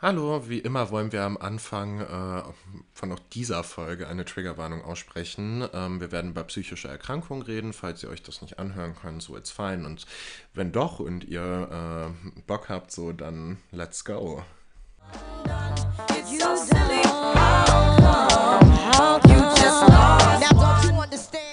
Hallo, 0.00 0.48
wie 0.48 0.60
immer 0.60 0.92
wollen 0.92 1.10
wir 1.10 1.24
am 1.24 1.36
Anfang 1.36 2.00
äh, 2.00 2.42
von 2.92 3.10
auch 3.10 3.18
dieser 3.32 3.64
Folge 3.64 4.06
eine 4.06 4.24
Triggerwarnung 4.24 4.84
aussprechen. 4.84 5.68
Ähm, 5.74 6.00
wir 6.00 6.12
werden 6.12 6.30
über 6.30 6.44
psychische 6.44 6.86
Erkrankungen 6.86 7.42
reden, 7.42 7.72
falls 7.72 8.04
ihr 8.04 8.08
euch 8.08 8.22
das 8.22 8.40
nicht 8.40 8.60
anhören 8.60 8.94
könnt, 8.94 9.24
so 9.24 9.36
it's 9.36 9.50
fine. 9.50 9.84
Und 9.84 10.06
wenn 10.54 10.70
doch 10.70 11.00
und 11.00 11.24
ihr 11.24 12.12
äh, 12.14 12.40
Bock 12.46 12.68
habt, 12.68 12.92
so 12.92 13.10
dann 13.10 13.56
let's 13.72 14.04
go. 14.04 14.44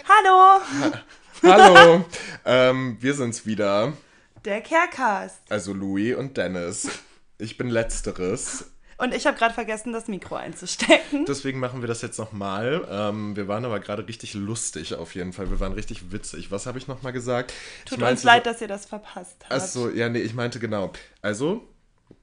Hallo, 0.07 0.61
Hallo, 1.41 2.05
ähm, 2.45 2.97
wir 2.99 3.13
sind's 3.15 3.47
wieder. 3.47 3.93
der 4.45 4.61
Carecast. 4.61 5.39
Also 5.49 5.73
Louis 5.73 6.15
und 6.15 6.37
Dennis. 6.37 7.04
Ich 7.37 7.57
bin 7.57 7.69
letzteres. 7.69 8.71
Und 8.97 9.13
ich 9.13 9.27
habe 9.27 9.37
gerade 9.37 9.53
vergessen, 9.53 9.91
das 9.91 10.07
Mikro 10.07 10.35
einzustecken. 10.35 11.25
Deswegen 11.25 11.59
machen 11.59 11.81
wir 11.81 11.87
das 11.87 12.01
jetzt 12.01 12.17
nochmal. 12.17 12.87
Ähm, 12.89 13.35
wir 13.35 13.47
waren 13.49 13.65
aber 13.65 13.81
gerade 13.81 14.07
richtig 14.07 14.33
lustig 14.35 14.95
auf 14.95 15.15
jeden 15.15 15.33
Fall. 15.33 15.49
Wir 15.49 15.59
waren 15.59 15.73
richtig 15.73 16.13
witzig. 16.13 16.49
Was 16.49 16.65
habe 16.65 16.77
ich 16.77 16.87
nochmal 16.87 17.11
gesagt? 17.11 17.53
Tut 17.85 17.97
ich 17.97 18.05
uns 18.05 18.23
leid, 18.23 18.45
dass 18.45 18.61
ihr 18.61 18.69
das 18.69 18.85
verpasst 18.85 19.35
habt. 19.43 19.51
Achso, 19.51 19.89
ja, 19.89 20.07
nee, 20.07 20.19
ich 20.19 20.33
meinte 20.33 20.59
genau. 20.59 20.93
Also, 21.21 21.67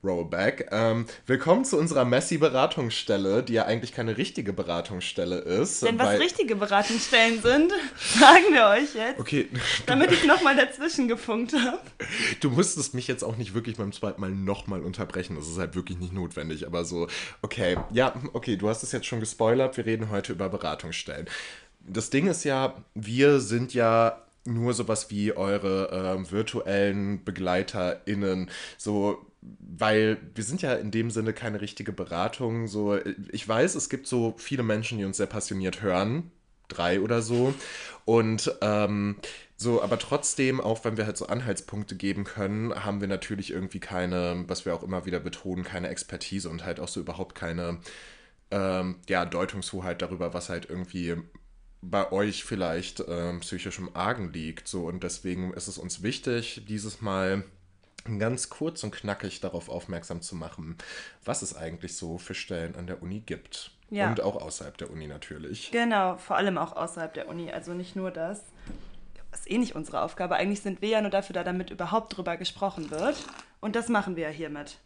Rollback. 0.04 0.68
Ähm, 0.72 1.06
willkommen 1.26 1.64
zu 1.64 1.78
unserer 1.78 2.04
Messi-Beratungsstelle, 2.04 3.44
die 3.44 3.52
ja 3.52 3.66
eigentlich 3.66 3.92
keine 3.92 4.16
richtige 4.16 4.52
Beratungsstelle 4.52 5.38
ist. 5.38 5.84
Denn 5.84 5.96
was 5.96 6.18
richtige 6.18 6.56
Beratungsstellen 6.56 7.40
sind, 7.40 7.72
sagen 8.18 8.44
wir 8.50 8.66
euch 8.66 8.96
jetzt, 8.96 9.20
Okay, 9.20 9.48
damit 9.86 10.10
ich 10.10 10.24
nochmal 10.24 10.56
dazwischen 10.56 11.06
gefunkt 11.06 11.54
habe. 11.54 11.78
du 12.40 12.50
musstest 12.50 12.94
mich 12.94 13.06
jetzt 13.06 13.22
auch 13.22 13.36
nicht 13.36 13.54
wirklich 13.54 13.76
beim 13.76 13.92
zweiten 13.92 14.20
Mal 14.20 14.30
nochmal 14.30 14.80
unterbrechen. 14.80 15.36
Das 15.36 15.46
ist 15.46 15.58
halt 15.58 15.76
wirklich 15.76 15.98
nicht 15.98 16.12
notwendig. 16.12 16.66
Aber 16.66 16.84
so, 16.84 17.06
okay, 17.42 17.76
ja, 17.92 18.12
okay, 18.32 18.56
du 18.56 18.68
hast 18.68 18.82
es 18.82 18.90
jetzt 18.90 19.06
schon 19.06 19.20
gespoilert. 19.20 19.76
Wir 19.76 19.86
reden 19.86 20.10
heute 20.10 20.32
über 20.32 20.48
Beratungsstellen. 20.48 21.26
Das 21.78 22.10
Ding 22.10 22.26
ist 22.26 22.42
ja, 22.42 22.74
wir 22.94 23.38
sind 23.38 23.72
ja 23.72 24.20
nur 24.44 24.74
sowas 24.74 25.10
wie 25.10 25.32
eure 25.32 26.16
ähm, 26.16 26.28
virtuellen 26.28 27.22
BegleiterInnen. 27.24 28.50
So, 28.76 29.24
weil 29.42 30.18
wir 30.34 30.44
sind 30.44 30.62
ja 30.62 30.74
in 30.74 30.90
dem 30.90 31.10
Sinne 31.10 31.32
keine 31.32 31.60
richtige 31.60 31.92
Beratung. 31.92 32.68
So, 32.68 32.98
ich 33.32 33.46
weiß, 33.46 33.74
es 33.74 33.88
gibt 33.88 34.06
so 34.06 34.34
viele 34.38 34.62
Menschen, 34.62 34.98
die 34.98 35.04
uns 35.04 35.16
sehr 35.16 35.26
passioniert 35.26 35.82
hören. 35.82 36.30
Drei 36.68 37.00
oder 37.00 37.20
so. 37.20 37.52
Und 38.04 38.54
ähm, 38.62 39.16
so, 39.56 39.82
aber 39.82 39.98
trotzdem, 39.98 40.60
auch 40.60 40.84
wenn 40.84 40.96
wir 40.96 41.06
halt 41.06 41.16
so 41.16 41.26
Anhaltspunkte 41.26 41.96
geben 41.96 42.24
können, 42.24 42.84
haben 42.84 43.00
wir 43.00 43.08
natürlich 43.08 43.50
irgendwie 43.50 43.80
keine, 43.80 44.44
was 44.46 44.64
wir 44.64 44.74
auch 44.74 44.82
immer 44.82 45.06
wieder 45.06 45.20
betonen, 45.20 45.64
keine 45.64 45.88
Expertise 45.88 46.48
und 46.48 46.64
halt 46.64 46.80
auch 46.80 46.88
so 46.88 47.00
überhaupt 47.00 47.34
keine 47.34 47.78
ähm, 48.50 48.96
ja, 49.08 49.24
Deutungshoheit 49.24 50.02
darüber, 50.02 50.34
was 50.34 50.48
halt 50.48 50.68
irgendwie 50.68 51.16
bei 51.80 52.10
euch 52.12 52.44
vielleicht 52.44 53.04
ähm, 53.08 53.40
psychisch 53.40 53.78
im 53.78 53.94
Argen 53.94 54.32
liegt. 54.32 54.68
So, 54.68 54.86
und 54.86 55.02
deswegen 55.02 55.52
ist 55.52 55.68
es 55.68 55.78
uns 55.78 56.02
wichtig, 56.02 56.64
dieses 56.68 57.00
Mal 57.00 57.44
ganz 58.18 58.48
kurz 58.48 58.82
und 58.84 58.90
knackig 58.92 59.40
darauf 59.40 59.68
aufmerksam 59.68 60.22
zu 60.22 60.34
machen, 60.34 60.76
was 61.24 61.42
es 61.42 61.56
eigentlich 61.56 61.96
so 61.96 62.18
für 62.18 62.34
Stellen 62.34 62.74
an 62.76 62.86
der 62.86 63.02
Uni 63.02 63.20
gibt. 63.20 63.70
Ja. 63.90 64.08
Und 64.08 64.22
auch 64.22 64.40
außerhalb 64.40 64.76
der 64.78 64.90
Uni 64.90 65.06
natürlich. 65.06 65.70
Genau, 65.70 66.16
vor 66.16 66.36
allem 66.36 66.56
auch 66.56 66.74
außerhalb 66.74 67.12
der 67.12 67.28
Uni, 67.28 67.52
also 67.52 67.74
nicht 67.74 67.94
nur 67.94 68.10
das. 68.10 68.40
Das 69.30 69.40
ist 69.40 69.50
eh 69.50 69.58
nicht 69.58 69.74
unsere 69.74 70.02
Aufgabe. 70.02 70.36
Eigentlich 70.36 70.60
sind 70.60 70.80
wir 70.80 70.88
ja 70.88 71.00
nur 71.00 71.10
dafür 71.10 71.34
da, 71.34 71.44
damit 71.44 71.70
überhaupt 71.70 72.16
drüber 72.16 72.36
gesprochen 72.36 72.90
wird. 72.90 73.16
Und 73.60 73.76
das 73.76 73.88
machen 73.88 74.16
wir 74.16 74.24
ja 74.24 74.30
hiermit. 74.30 74.78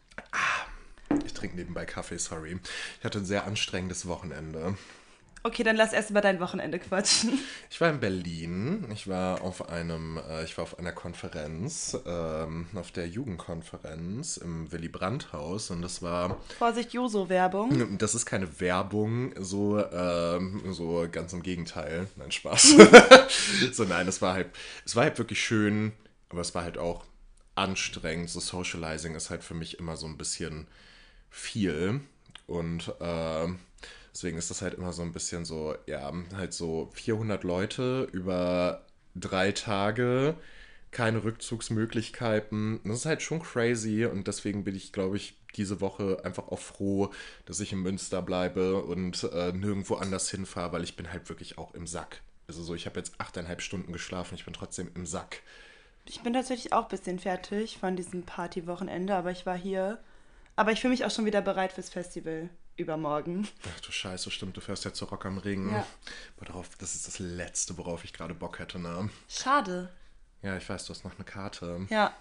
Ich 1.25 1.33
trinke 1.33 1.55
nebenbei 1.55 1.85
Kaffee, 1.85 2.17
sorry. 2.17 2.59
Ich 2.99 3.05
hatte 3.05 3.19
ein 3.19 3.25
sehr 3.25 3.45
anstrengendes 3.45 4.07
Wochenende. 4.07 4.77
Okay, 5.47 5.63
dann 5.63 5.77
lass 5.77 5.93
erst 5.93 6.09
über 6.09 6.19
dein 6.19 6.41
Wochenende 6.41 6.77
quatschen. 6.77 7.39
Ich 7.69 7.81
war 7.81 7.89
in 7.89 7.99
Berlin. 7.99 8.87
Ich 8.91 9.07
war 9.07 9.41
auf 9.41 9.69
einem, 9.69 10.17
äh, 10.17 10.43
ich 10.43 10.57
war 10.57 10.63
auf 10.63 10.79
einer 10.79 10.91
Konferenz, 10.91 11.97
ähm, 12.05 12.67
auf 12.75 12.91
der 12.91 13.07
Jugendkonferenz 13.07 14.37
im 14.37 14.71
Willy 14.71 14.87
Brandt 14.87 15.31
Haus 15.33 15.69
und 15.69 15.81
das 15.81 16.01
war, 16.01 16.37
Vorsicht, 16.57 16.93
Juso-Werbung. 16.93 17.97
das 17.97 18.15
ist 18.15 18.25
keine 18.25 18.59
Werbung, 18.59 19.33
so, 19.39 19.83
ähm, 19.91 20.73
so 20.73 21.07
ganz 21.11 21.33
im 21.33 21.43
Gegenteil. 21.43 22.07
Nein, 22.15 22.31
Spaß. 22.31 22.75
so, 23.73 23.83
nein, 23.83 24.07
es 24.07 24.21
war 24.21 24.33
halt, 24.33 24.47
es 24.85 24.95
war 24.95 25.03
halt 25.03 25.17
wirklich 25.17 25.41
schön, 25.41 25.93
aber 26.29 26.41
es 26.41 26.55
war 26.55 26.63
halt 26.63 26.77
auch 26.77 27.05
anstrengend. 27.55 28.29
So 28.29 28.39
Socializing 28.39 29.15
ist 29.15 29.29
halt 29.29 29.43
für 29.43 29.53
mich 29.53 29.79
immer 29.79 29.97
so 29.97 30.07
ein 30.07 30.17
bisschen 30.17 30.67
viel 31.29 32.01
und 32.47 32.93
ähm, 33.01 33.59
deswegen 34.17 34.37
ist 34.37 34.49
das 34.49 34.63
halt 34.63 34.73
immer 34.73 34.93
so 34.93 35.03
ein 35.03 35.13
bisschen 35.13 35.45
so, 35.45 35.75
ja, 35.85 36.11
halt 36.35 36.51
so 36.51 36.89
400 36.93 37.43
Leute 37.43 38.07
über 38.11 38.83
drei 39.13 39.51
Tage, 39.51 40.35
keine 40.89 41.23
Rückzugsmöglichkeiten. 41.23 42.79
Das 42.83 42.97
ist 42.97 43.05
halt 43.05 43.21
schon 43.21 43.43
crazy 43.43 44.05
und 44.05 44.27
deswegen 44.27 44.63
bin 44.63 44.75
ich, 44.75 44.91
glaube 44.91 45.17
ich, 45.17 45.37
diese 45.55 45.81
Woche 45.81 46.19
einfach 46.23 46.47
auch 46.47 46.59
froh, 46.59 47.11
dass 47.45 47.59
ich 47.59 47.71
in 47.73 47.79
Münster 47.79 48.23
bleibe 48.23 48.81
und 48.81 49.23
äh, 49.31 49.51
nirgendwo 49.51 49.95
anders 49.95 50.31
hinfahre, 50.31 50.71
weil 50.71 50.83
ich 50.83 50.95
bin 50.95 51.11
halt 51.11 51.29
wirklich 51.29 51.59
auch 51.59 51.75
im 51.75 51.85
Sack. 51.85 52.21
Also 52.47 52.63
so, 52.63 52.73
ich 52.73 52.87
habe 52.87 52.99
jetzt 52.99 53.13
achteinhalb 53.19 53.61
Stunden 53.61 53.93
geschlafen, 53.93 54.33
ich 54.33 54.45
bin 54.45 54.53
trotzdem 54.53 54.89
im 54.95 55.05
Sack. 55.05 55.43
Ich 56.05 56.21
bin 56.21 56.33
tatsächlich 56.33 56.73
auch 56.73 56.83
ein 56.83 56.89
bisschen 56.89 57.19
fertig 57.19 57.77
von 57.77 57.95
diesem 57.95 58.23
Partywochenende, 58.23 59.13
aber 59.13 59.29
ich 59.29 59.45
war 59.45 59.57
hier. 59.57 59.99
Aber 60.55 60.71
ich 60.71 60.81
fühle 60.81 60.91
mich 60.91 61.05
auch 61.05 61.11
schon 61.11 61.25
wieder 61.25 61.41
bereit 61.41 61.73
fürs 61.73 61.89
Festival 61.89 62.49
übermorgen. 62.77 63.47
Ach 63.75 63.79
du 63.81 63.91
Scheiße, 63.91 64.31
stimmt, 64.31 64.55
du 64.57 64.61
fährst 64.61 64.85
ja 64.85 64.93
zu 64.93 65.05
Rock 65.05 65.25
am 65.25 65.37
Ring. 65.37 65.71
Ja. 65.71 65.85
Aber 66.37 66.45
darauf, 66.45 66.69
das 66.79 66.95
ist 66.95 67.07
das 67.07 67.19
Letzte, 67.19 67.77
worauf 67.77 68.03
ich 68.03 68.13
gerade 68.13 68.33
Bock 68.33 68.59
hätte, 68.59 68.79
ne? 68.79 69.09
Schade. 69.27 69.89
Ja, 70.41 70.55
ich 70.57 70.69
weiß, 70.69 70.85
du 70.85 70.93
hast 70.93 71.03
noch 71.03 71.15
eine 71.15 71.25
Karte. 71.25 71.87
Ja. 71.89 72.13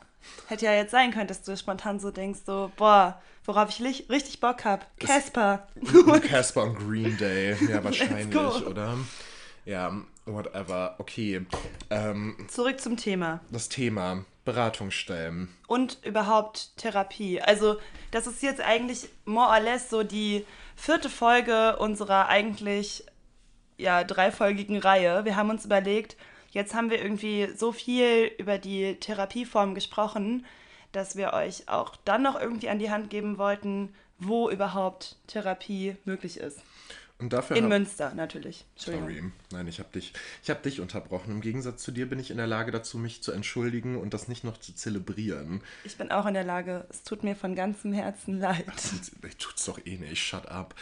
Hätte 0.49 0.65
ja 0.65 0.73
jetzt 0.73 0.91
sein 0.91 1.13
können, 1.13 1.29
dass 1.29 1.43
du 1.43 1.57
spontan 1.57 2.01
so 2.01 2.11
denkst, 2.11 2.41
so, 2.45 2.73
boah, 2.77 3.23
worauf 3.45 3.69
ich 3.69 4.09
richtig 4.11 4.41
Bock 4.41 4.65
hab. 4.65 4.99
Casper. 4.99 5.69
Casper 6.29 6.65
und 6.65 6.79
Green 6.79 7.17
Day. 7.17 7.57
Ja, 7.69 7.85
wahrscheinlich, 7.85 8.35
oder? 8.35 8.99
Ja, 9.65 10.01
whatever. 10.25 10.97
Okay. 10.99 11.47
Ähm, 11.91 12.37
Zurück 12.49 12.81
zum 12.81 12.97
Thema. 12.97 13.41
das 13.51 13.69
Thema 13.69 14.25
Beratungsstellen. 14.47 15.55
Und 15.67 15.99
überhaupt 16.03 16.75
Therapie. 16.79 17.43
Also, 17.43 17.77
das 18.13 18.27
ist 18.27 18.43
jetzt 18.43 18.63
eigentlich 18.63 19.11
more 19.27 19.51
or 19.51 19.61
less 19.61 19.91
so 19.91 20.03
die 20.03 20.47
vierte 20.75 21.11
Folge 21.11 21.77
unserer 21.77 22.29
eigentlich 22.29 23.05
ja, 23.77 24.05
dreifolgigen 24.05 24.79
Reihe. 24.79 25.27
Wir 25.27 25.37
haben 25.37 25.51
uns 25.51 25.67
überlegt, 25.67 26.17
jetzt 26.51 26.75
haben 26.75 26.89
wir 26.89 27.03
irgendwie 27.03 27.49
so 27.55 27.73
viel 27.73 28.33
über 28.39 28.57
die 28.57 28.95
Therapieform 28.95 29.75
gesprochen, 29.75 30.47
dass 30.93 31.17
wir 31.17 31.35
euch 31.35 31.69
auch 31.69 31.97
dann 32.05 32.23
noch 32.23 32.41
irgendwie 32.41 32.71
an 32.71 32.79
die 32.79 32.91
Hand 32.91 33.11
geben 33.11 33.37
wollten, 33.37 33.95
wo 34.19 34.49
überhaupt 34.49 35.17
Therapie 35.27 35.97
möglich 36.07 36.39
ist. 36.39 36.63
Und 37.19 37.33
dafür 37.33 37.57
In 37.57 37.65
hab- 37.65 37.71
Münster 37.71 38.13
natürlich. 38.15 38.67
Sorry, 38.77 39.23
nein, 39.51 39.67
ich 39.69 39.79
habe 39.79 39.89
dich, 39.95 40.13
ich 40.43 40.51
hab 40.51 40.63
dich 40.63 40.81
unterbrochen. 40.81 41.31
Im 41.31 41.41
Gegensatz 41.41 41.83
zu 41.83 41.91
dir 41.91 42.07
bin 42.09 42.19
ich 42.19 42.31
in 42.31 42.37
der 42.37 42.47
Lage 42.47 42.73
dazu, 42.73 42.99
mich 42.99 43.23
zu 43.23 43.33
entschuldigen 43.33 43.97
und 43.97 44.13
das 44.13 44.29
nicht 44.29 44.45
noch 44.45 44.59
zu 44.59 44.75
zelebrieren. 44.75 45.63
Ich 45.85 45.97
bin 45.97 46.11
auch 46.11 46.27
in 46.27 46.35
der 46.35 46.45
Lage, 46.45 46.87
es 46.91 47.05
tut 47.05 47.23
mir 47.25 47.35
von 47.35 47.55
ganzem 47.55 47.95
Herzen 47.95 48.39
leid. 48.39 48.67
Ich 49.27 49.37
tut's 49.39 49.65
doch 49.65 49.81
eh 49.87 49.97
nicht, 49.97 50.23
shut 50.23 50.47
up. 50.49 50.75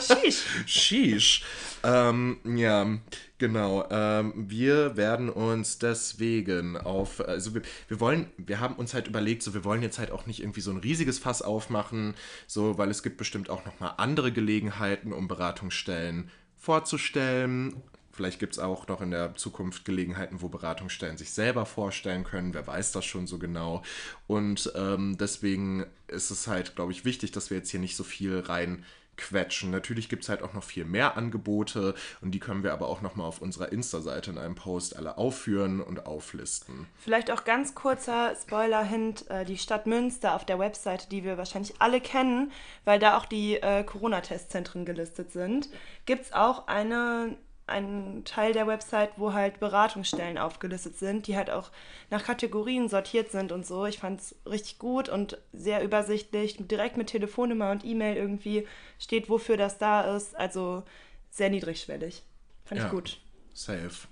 Sheesh. 0.00 0.42
Sheesh. 0.66 1.44
Ähm, 1.82 2.38
ja, 2.44 2.98
genau. 3.38 3.86
Ähm, 3.90 4.32
wir 4.36 4.96
werden 4.96 5.28
uns 5.30 5.78
deswegen 5.78 6.76
auf, 6.76 7.20
also 7.20 7.54
wir, 7.54 7.62
wir 7.88 8.00
wollen, 8.00 8.30
wir 8.36 8.60
haben 8.60 8.76
uns 8.76 8.94
halt 8.94 9.08
überlegt, 9.08 9.42
so 9.42 9.54
wir 9.54 9.64
wollen 9.64 9.82
jetzt 9.82 9.98
halt 9.98 10.10
auch 10.10 10.26
nicht 10.26 10.40
irgendwie 10.40 10.60
so 10.60 10.70
ein 10.70 10.78
riesiges 10.78 11.18
Fass 11.18 11.42
aufmachen, 11.42 12.14
so, 12.46 12.78
weil 12.78 12.90
es 12.90 13.02
gibt 13.02 13.16
bestimmt 13.16 13.50
auch 13.50 13.64
nochmal 13.64 13.94
andere 13.96 14.32
Gelegenheiten, 14.32 15.12
um 15.12 15.28
Beratungsstellen 15.28 16.30
vorzustellen. 16.56 17.82
Vielleicht 18.12 18.38
gibt 18.38 18.52
es 18.52 18.58
auch 18.58 18.86
noch 18.88 19.00
in 19.00 19.10
der 19.10 19.34
Zukunft 19.36 19.86
Gelegenheiten, 19.86 20.42
wo 20.42 20.48
Beratungsstellen 20.48 21.16
sich 21.16 21.30
selber 21.32 21.64
vorstellen 21.64 22.24
können. 22.24 22.52
Wer 22.52 22.66
weiß 22.66 22.92
das 22.92 23.06
schon 23.06 23.26
so 23.26 23.38
genau. 23.38 23.82
Und 24.26 24.70
ähm, 24.76 25.16
deswegen 25.18 25.86
ist 26.08 26.30
es 26.30 26.46
halt, 26.46 26.76
glaube 26.76 26.92
ich, 26.92 27.06
wichtig, 27.06 27.32
dass 27.32 27.48
wir 27.48 27.56
jetzt 27.56 27.70
hier 27.70 27.80
nicht 27.80 27.96
so 27.96 28.04
viel 28.04 28.38
rein 28.38 28.84
quetschen. 29.16 29.70
Natürlich 29.70 30.08
gibt 30.08 30.22
es 30.22 30.28
halt 30.28 30.42
auch 30.42 30.54
noch 30.54 30.64
viel 30.64 30.84
mehr 30.84 31.16
Angebote 31.16 31.94
und 32.20 32.32
die 32.32 32.38
können 32.38 32.62
wir 32.62 32.72
aber 32.72 32.88
auch 32.88 33.02
nochmal 33.02 33.26
auf 33.26 33.42
unserer 33.42 33.72
Insta-Seite 33.72 34.30
in 34.30 34.38
einem 34.38 34.54
Post 34.54 34.96
alle 34.96 35.18
aufführen 35.18 35.80
und 35.80 36.06
auflisten. 36.06 36.86
Vielleicht 36.96 37.30
auch 37.30 37.44
ganz 37.44 37.74
kurzer 37.74 38.34
Spoiler-Hint, 38.34 39.30
äh, 39.30 39.44
die 39.44 39.58
Stadt 39.58 39.86
Münster 39.86 40.34
auf 40.34 40.44
der 40.44 40.58
Webseite, 40.58 41.08
die 41.08 41.24
wir 41.24 41.38
wahrscheinlich 41.38 41.74
alle 41.80 42.00
kennen, 42.00 42.52
weil 42.84 42.98
da 42.98 43.16
auch 43.18 43.26
die 43.26 43.56
äh, 43.56 43.84
Corona-Testzentren 43.84 44.84
gelistet 44.84 45.30
sind, 45.30 45.68
gibt 46.06 46.22
es 46.22 46.32
auch 46.32 46.66
eine 46.66 47.36
ein 47.66 48.22
Teil 48.24 48.52
der 48.52 48.66
Website, 48.66 49.12
wo 49.16 49.32
halt 49.32 49.60
Beratungsstellen 49.60 50.36
aufgelistet 50.38 50.98
sind, 50.98 51.26
die 51.26 51.36
halt 51.36 51.50
auch 51.50 51.70
nach 52.10 52.24
Kategorien 52.24 52.88
sortiert 52.88 53.30
sind 53.30 53.52
und 53.52 53.64
so. 53.66 53.86
Ich 53.86 53.98
fand 53.98 54.20
es 54.20 54.34
richtig 54.46 54.78
gut 54.78 55.08
und 55.08 55.38
sehr 55.52 55.82
übersichtlich. 55.82 56.56
Direkt 56.58 56.96
mit 56.96 57.08
Telefonnummer 57.08 57.70
und 57.70 57.84
E-Mail 57.84 58.16
irgendwie 58.16 58.66
steht, 58.98 59.28
wofür 59.30 59.56
das 59.56 59.78
da 59.78 60.14
ist. 60.16 60.36
Also 60.36 60.82
sehr 61.30 61.50
niedrigschwellig. 61.50 62.22
Fand 62.64 62.80
Ja. 62.80 62.86
ich 62.86 62.92
gut. 62.92 63.20
Safe. 63.54 64.08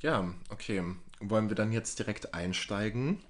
Ja, 0.00 0.32
okay. 0.50 0.82
Wollen 1.20 1.48
wir 1.48 1.56
dann 1.56 1.72
jetzt 1.72 1.98
direkt 1.98 2.34
einsteigen? 2.34 3.22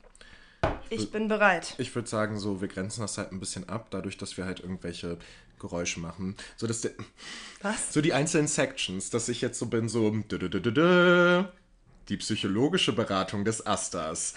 Ich 0.93 1.11
bin 1.11 1.29
bereit. 1.29 1.75
Ich 1.79 1.95
würde 1.95 2.09
sagen, 2.09 2.39
so, 2.39 2.61
wir 2.61 2.69
grenzen 2.69 3.01
das 3.01 3.19
halt 3.19 3.33
ein 3.33 3.41
bisschen 3.41 3.69
ab, 3.69 3.89
dadurch, 3.91 4.19
dass 4.19 4.37
wir 4.37 4.45
halt 4.45 4.61
irgendwelche 4.61 5.19
Geräusche 5.59 6.01
machen. 6.01 6.37
So, 6.57 6.67
dass 6.67 6.83
der, 6.83 6.91
Was? 7.63 7.93
so 7.93 8.01
die 8.01 8.13
einzelnen 8.13 8.49
Sections, 8.49 9.11
dass 9.11 9.29
ich 9.29 9.41
jetzt 9.41 9.59
so 9.59 9.67
bin, 9.67 9.89
so 9.89 10.15
die 12.09 12.17
psychologische 12.17 12.93
Beratung 12.93 13.45
des 13.45 13.65
Asters. 13.67 14.35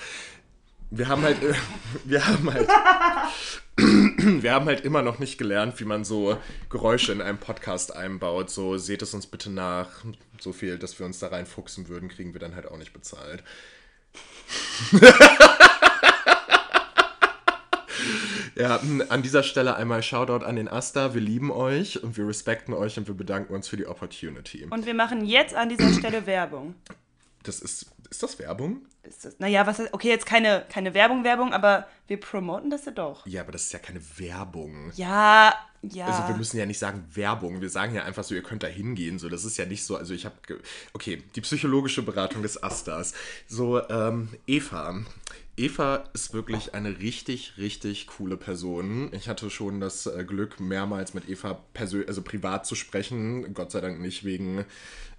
Wir 0.92 1.07
haben 1.07 1.24
halt, 1.24 1.44
äh, 1.44 1.54
wir 2.06 2.25
haben 2.25 2.54
halt, 2.54 2.69
wir 4.44 4.54
haben 4.54 4.66
halt 4.68 4.86
immer 4.86 5.01
noch 5.01 5.19
nicht 5.19 5.38
gelernt, 5.38 5.80
wie 5.80 5.86
man 5.86 6.06
so 6.06 6.38
Geräusche 6.69 7.12
in 7.12 7.22
einem 7.22 7.40
Podcast 7.40 7.94
einbaut. 7.96 8.50
So, 8.50 8.78
seht 8.78 9.01
es 9.01 9.13
uns 9.13 9.28
bitte 9.28 9.50
nach. 9.50 10.06
So 10.40 10.54
viel, 10.54 10.78
dass 10.78 10.98
wir 11.00 11.06
uns 11.06 11.19
da 11.19 11.28
reinfuchsen 11.28 11.90
würden, 11.90 12.08
kriegen 12.08 12.34
wir 12.34 12.40
dann 12.40 12.56
halt 12.56 12.68
auch 12.68 12.78
nicht 12.78 12.94
bezahlt. 12.94 13.44
Ja, 18.56 18.78
m, 18.78 19.04
an 19.10 19.22
dieser 19.22 19.44
Stelle 19.44 19.75
einmal 19.75 20.02
Shoutout 20.02 20.46
an 20.46 20.56
den 20.56 20.68
Asta. 20.68 21.13
Wir 21.13 21.22
lieben 21.22 21.52
euch 21.52 22.02
und 22.02 22.18
wir 22.18 22.28
respekten 22.28 22.74
euch 22.74 22.98
und 22.98 23.07
wir 23.07 23.16
bedanken 23.16 23.54
uns 23.54 23.68
für 23.68 23.78
die 23.78 23.86
Opportunity. 23.86 24.66
Und 24.69 24.86
wir 24.86 24.94
machen 24.94 25.25
jetzt 25.25 25.56
an 25.56 25.69
dieser 25.69 25.94
Stelle 25.94 26.25
Werbung. 26.25 26.75
Das 27.44 27.60
ist, 27.60 27.88
ist 28.10 28.24
das 28.24 28.40
Werbung? 28.40 28.81
Ist 29.04 29.25
das, 29.25 29.40
naja, 29.40 29.68
was 29.68 29.80
heißt, 29.80 29.94
okay, 29.94 30.10
jetzt 30.10 30.25
keine, 30.25 30.66
keine 30.69 30.94
Werbung, 30.94 31.24
Werbung, 31.24 31.54
aber 31.54 31.88
wir 32.07 32.19
promoten 32.19 32.69
das 32.72 32.86
ja 32.86 32.92
doch. 32.92 33.28
Ja, 33.28 33.42
aber 33.42 33.52
das 33.52 33.63
ist 33.63 33.74
ja 33.74 33.80
keine 33.80 34.02
Werbung. 34.18 34.92
Ja, 34.96 35.54
ja. 35.84 36.08
Also 36.08 36.28
wir 36.30 36.36
müssen 36.36 36.58
ja 36.58 36.66
nicht 36.66 36.80
sagen 36.80 37.06
Werbung, 37.13 37.62
wir 37.62 37.69
sagen 37.69 37.94
ja 37.94 38.04
einfach 38.04 38.24
so, 38.24 38.34
ihr 38.34 38.42
könnt 38.42 38.63
da 38.63 38.68
hingehen. 38.68 39.19
So, 39.19 39.30
das 39.30 39.46
ist 39.46 39.58
ja 39.58 39.66
nicht 39.66 39.86
so, 39.86 39.98
also 39.98 40.13
ich 40.13 40.25
habe, 40.25 40.36
okay, 40.94 41.22
die 41.36 41.42
psychologische 41.42 42.01
Beratung 42.01 42.42
des 42.42 42.63
Astas. 42.63 43.13
So, 43.48 43.88
ähm, 43.90 44.30
Eva. 44.48 45.01
Eva 45.57 46.04
ist 46.13 46.34
wirklich 46.34 46.74
eine 46.74 47.00
richtig, 47.00 47.54
richtig 47.57 48.07
coole 48.07 48.36
Person. 48.36 49.10
Ich 49.13 49.30
hatte 49.30 49.50
schon 49.50 49.80
das 49.80 50.06
äh, 50.06 50.25
Glück, 50.25 50.60
mehrmals 50.60 51.13
mit 51.13 51.30
Eva 51.30 51.63
also 52.07 52.22
privat 52.24 52.66
zu 52.66 52.75
sprechen. 52.75 53.54
Gott 53.54 53.72
sei 53.72 53.80
Dank 53.80 54.02
nicht 54.02 54.25
wegen 54.25 54.66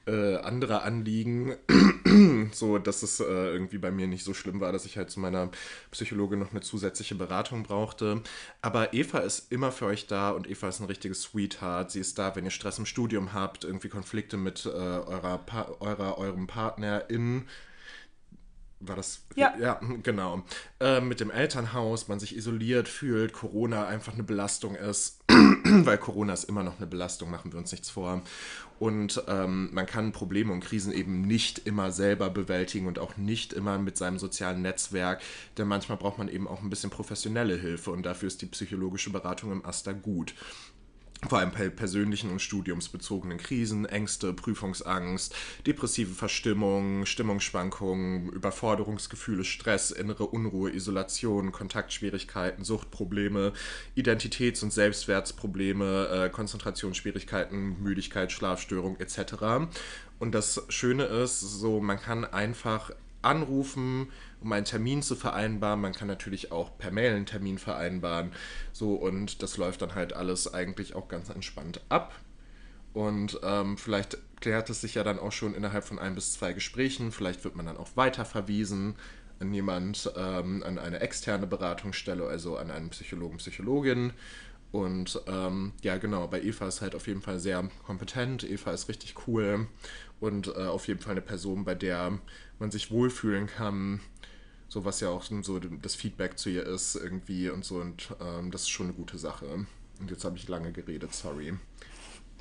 äh, 0.06 0.36
anderer 0.36 0.82
Anliegen. 0.82 1.56
so, 2.52 2.76
dass 2.76 3.02
es 3.02 3.20
äh, 3.20 3.24
irgendwie 3.24 3.78
bei 3.78 3.90
mir 3.90 4.06
nicht 4.06 4.24
so 4.24 4.34
schlimm 4.34 4.60
war, 4.60 4.72
dass 4.72 4.84
ich 4.84 4.98
halt 4.98 5.10
zu 5.10 5.20
meiner 5.20 5.50
Psychologin 5.90 6.38
noch 6.38 6.50
eine 6.50 6.60
zusätzliche 6.60 7.14
Beratung 7.14 7.62
brauchte. 7.62 8.22
Aber 8.60 8.92
Eva 8.92 9.20
ist 9.20 9.50
immer 9.50 9.72
für 9.72 9.86
euch 9.86 10.06
da 10.06 10.32
und 10.32 10.50
Eva 10.50 10.68
ist 10.68 10.80
ein 10.80 10.86
richtiges 10.86 11.22
Sweetheart. 11.22 11.90
Sie 11.90 12.00
ist 12.00 12.18
da, 12.18 12.36
wenn 12.36 12.44
ihr 12.44 12.50
Stress 12.50 12.78
im 12.78 12.84
Studium 12.84 13.32
habt, 13.32 13.64
irgendwie 13.64 13.88
Konflikte 13.88 14.36
mit 14.36 14.66
äh, 14.66 14.68
eurer, 14.68 15.38
pa 15.38 15.74
eurer, 15.80 16.18
eurem 16.18 16.46
Partner 16.46 17.08
in 17.08 17.46
war 18.80 18.96
das? 18.96 19.22
Ja. 19.36 19.54
Ja, 19.58 19.80
genau. 20.02 20.42
Äh, 20.80 21.00
mit 21.00 21.20
dem 21.20 21.30
Elternhaus, 21.30 22.08
man 22.08 22.20
sich 22.20 22.36
isoliert 22.36 22.88
fühlt, 22.88 23.32
Corona 23.32 23.86
einfach 23.86 24.14
eine 24.14 24.22
Belastung 24.22 24.74
ist, 24.74 25.20
weil 25.28 25.98
Corona 25.98 26.32
ist 26.32 26.44
immer 26.44 26.62
noch 26.62 26.76
eine 26.76 26.86
Belastung, 26.86 27.30
machen 27.30 27.52
wir 27.52 27.58
uns 27.58 27.72
nichts 27.72 27.88
vor. 27.90 28.22
Und 28.78 29.22
ähm, 29.28 29.70
man 29.72 29.86
kann 29.86 30.12
Probleme 30.12 30.52
und 30.52 30.60
Krisen 30.60 30.92
eben 30.92 31.22
nicht 31.22 31.66
immer 31.66 31.90
selber 31.92 32.28
bewältigen 32.28 32.86
und 32.86 32.98
auch 32.98 33.16
nicht 33.16 33.54
immer 33.54 33.78
mit 33.78 33.96
seinem 33.96 34.18
sozialen 34.18 34.60
Netzwerk, 34.60 35.22
denn 35.56 35.66
manchmal 35.66 35.96
braucht 35.96 36.18
man 36.18 36.28
eben 36.28 36.46
auch 36.46 36.60
ein 36.60 36.68
bisschen 36.68 36.90
professionelle 36.90 37.56
Hilfe 37.56 37.90
und 37.90 38.04
dafür 38.04 38.26
ist 38.26 38.42
die 38.42 38.46
psychologische 38.46 39.08
Beratung 39.08 39.52
im 39.52 39.64
Asta 39.64 39.92
gut 39.92 40.34
vor 41.28 41.38
allem 41.38 41.50
bei 41.50 41.68
persönlichen 41.68 42.30
und 42.30 42.40
studiumsbezogenen 42.40 43.38
Krisen, 43.38 43.84
Ängste, 43.86 44.32
Prüfungsangst, 44.32 45.34
depressive 45.66 46.14
Verstimmung, 46.14 47.06
Stimmungsschwankungen, 47.06 48.30
Überforderungsgefühle, 48.30 49.44
Stress, 49.44 49.90
innere 49.90 50.26
Unruhe, 50.26 50.70
Isolation, 50.70 51.52
Kontaktschwierigkeiten, 51.52 52.64
Suchtprobleme, 52.64 53.52
Identitäts- 53.96 54.62
und 54.62 54.72
Selbstwertsprobleme, 54.72 56.08
äh, 56.08 56.30
Konzentrationsschwierigkeiten, 56.30 57.82
Müdigkeit, 57.82 58.32
Schlafstörung 58.32 58.98
etc. 58.98 59.68
Und 60.18 60.34
das 60.34 60.64
Schöne 60.68 61.04
ist, 61.04 61.40
so 61.40 61.80
man 61.80 62.00
kann 62.00 62.24
einfach 62.24 62.90
anrufen, 63.26 64.08
um 64.40 64.52
einen 64.52 64.64
Termin 64.64 65.02
zu 65.02 65.16
vereinbaren. 65.16 65.80
Man 65.80 65.92
kann 65.92 66.08
natürlich 66.08 66.52
auch 66.52 66.76
per 66.78 66.90
Mail 66.90 67.14
einen 67.14 67.26
Termin 67.26 67.58
vereinbaren. 67.58 68.32
So, 68.72 68.94
und 68.94 69.42
das 69.42 69.56
läuft 69.56 69.82
dann 69.82 69.94
halt 69.94 70.12
alles 70.12 70.52
eigentlich 70.52 70.94
auch 70.94 71.08
ganz 71.08 71.28
entspannt 71.28 71.80
ab. 71.88 72.14
Und 72.92 73.38
ähm, 73.42 73.76
vielleicht 73.76 74.16
klärt 74.40 74.70
es 74.70 74.80
sich 74.80 74.94
ja 74.94 75.04
dann 75.04 75.18
auch 75.18 75.32
schon 75.32 75.54
innerhalb 75.54 75.84
von 75.84 75.98
ein 75.98 76.14
bis 76.14 76.32
zwei 76.32 76.52
Gesprächen. 76.52 77.12
Vielleicht 77.12 77.44
wird 77.44 77.56
man 77.56 77.66
dann 77.66 77.76
auch 77.76 77.90
weiterverwiesen 77.94 78.94
an 79.38 79.52
jemand, 79.52 80.10
ähm, 80.16 80.62
an 80.62 80.78
eine 80.78 81.00
externe 81.00 81.46
Beratungsstelle, 81.46 82.26
also 82.26 82.56
an 82.56 82.70
einen 82.70 82.88
Psychologen, 82.90 83.36
Psychologin. 83.36 84.12
Und 84.72 85.20
ähm, 85.26 85.72
ja, 85.82 85.96
genau, 85.96 86.26
bei 86.26 86.42
Eva 86.42 86.68
ist 86.68 86.80
halt 86.80 86.94
auf 86.94 87.06
jeden 87.06 87.22
Fall 87.22 87.38
sehr 87.38 87.68
kompetent. 87.84 88.44
Eva 88.44 88.72
ist 88.72 88.88
richtig 88.88 89.14
cool 89.26 89.68
und 90.20 90.48
äh, 90.48 90.66
auf 90.66 90.88
jeden 90.88 91.00
Fall 91.00 91.12
eine 91.12 91.20
Person, 91.20 91.64
bei 91.64 91.74
der 91.74 92.18
man 92.58 92.70
sich 92.70 92.90
wohlfühlen 92.90 93.46
kann. 93.46 94.00
So 94.68 94.84
was 94.84 95.00
ja 95.00 95.10
auch 95.10 95.22
so 95.22 95.58
das 95.58 95.94
Feedback 95.94 96.38
zu 96.38 96.50
ihr 96.50 96.66
ist 96.66 96.96
irgendwie 96.96 97.50
und 97.50 97.64
so. 97.64 97.76
Und 97.76 98.14
ähm, 98.20 98.50
das 98.50 98.62
ist 98.62 98.70
schon 98.70 98.86
eine 98.86 98.94
gute 98.94 99.18
Sache. 99.18 99.66
Und 100.00 100.10
jetzt 100.10 100.24
habe 100.24 100.36
ich 100.36 100.48
lange 100.48 100.72
geredet, 100.72 101.14
sorry. 101.14 101.54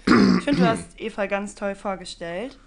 Ich 0.07 0.43
finde, 0.43 0.55
du 0.61 0.67
hast 0.67 0.99
Eva 0.99 1.25
ganz 1.25 1.55
toll 1.55 1.75
vorgestellt. 1.75 2.59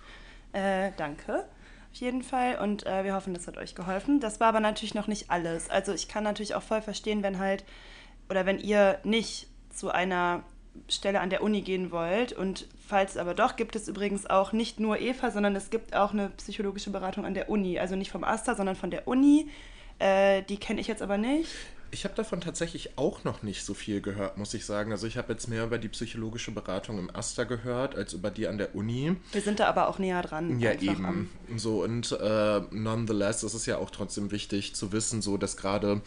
Äh, 0.52 0.92
danke. 0.96 1.44
Auf 1.92 2.00
jeden 2.00 2.22
Fall. 2.22 2.58
Und 2.58 2.86
äh, 2.86 3.04
wir 3.04 3.14
hoffen, 3.14 3.34
das 3.34 3.46
hat 3.46 3.56
euch 3.56 3.74
geholfen. 3.74 4.20
Das 4.20 4.40
war 4.40 4.48
aber 4.48 4.60
natürlich 4.60 4.94
noch 4.94 5.06
nicht 5.06 5.30
alles. 5.30 5.70
Also 5.70 5.92
ich 5.92 6.08
kann 6.08 6.24
natürlich 6.24 6.54
auch 6.54 6.62
voll 6.62 6.82
verstehen, 6.82 7.22
wenn 7.22 7.38
halt, 7.38 7.64
oder 8.28 8.46
wenn 8.46 8.58
ihr 8.58 8.98
nicht 9.04 9.48
zu 9.70 9.90
einer 9.90 10.42
Stelle 10.88 11.20
an 11.20 11.30
der 11.30 11.42
Uni 11.42 11.60
gehen 11.62 11.90
wollt. 11.90 12.32
Und 12.32 12.66
falls 12.86 13.16
aber 13.16 13.34
doch, 13.34 13.56
gibt 13.56 13.76
es 13.76 13.88
übrigens 13.88 14.26
auch 14.26 14.52
nicht 14.52 14.80
nur 14.80 14.98
Eva, 15.00 15.30
sondern 15.30 15.54
es 15.56 15.70
gibt 15.70 15.94
auch 15.94 16.12
eine 16.12 16.30
psychologische 16.30 16.90
Beratung 16.90 17.24
an 17.24 17.34
der 17.34 17.50
Uni. 17.50 17.78
Also 17.78 17.96
nicht 17.96 18.10
vom 18.10 18.24
Asta, 18.24 18.54
sondern 18.54 18.76
von 18.76 18.90
der 18.90 19.06
Uni. 19.08 19.48
Äh, 19.98 20.42
die 20.44 20.56
kenne 20.58 20.80
ich 20.80 20.86
jetzt 20.86 21.02
aber 21.02 21.18
nicht. 21.18 21.50
Ich 21.90 22.04
habe 22.04 22.14
davon 22.14 22.42
tatsächlich 22.42 22.98
auch 22.98 23.24
noch 23.24 23.42
nicht 23.42 23.64
so 23.64 23.72
viel 23.72 24.02
gehört, 24.02 24.36
muss 24.36 24.52
ich 24.52 24.66
sagen. 24.66 24.92
Also 24.92 25.06
ich 25.06 25.16
habe 25.16 25.32
jetzt 25.32 25.48
mehr 25.48 25.64
über 25.64 25.78
die 25.78 25.88
psychologische 25.88 26.50
Beratung 26.50 26.98
im 26.98 27.14
Asta 27.16 27.44
gehört, 27.44 27.96
als 27.96 28.12
über 28.12 28.30
die 28.30 28.46
an 28.46 28.58
der 28.58 28.74
Uni. 28.74 29.16
Wir 29.32 29.40
sind 29.40 29.58
da 29.58 29.66
aber 29.68 29.88
auch 29.88 29.98
näher 29.98 30.20
dran. 30.20 30.60
Ja, 30.60 30.72
eben. 30.74 31.04
am- 31.06 31.28
So, 31.56 31.82
und 31.82 32.12
äh, 32.12 32.60
nonetheless 32.70 33.42
ist 33.42 33.54
es 33.54 33.64
ja 33.64 33.78
auch 33.78 33.90
trotzdem 33.90 34.30
wichtig 34.30 34.74
zu 34.74 34.92
wissen, 34.92 35.22
so 35.22 35.38
dass 35.38 35.56
gerade, 35.56 36.02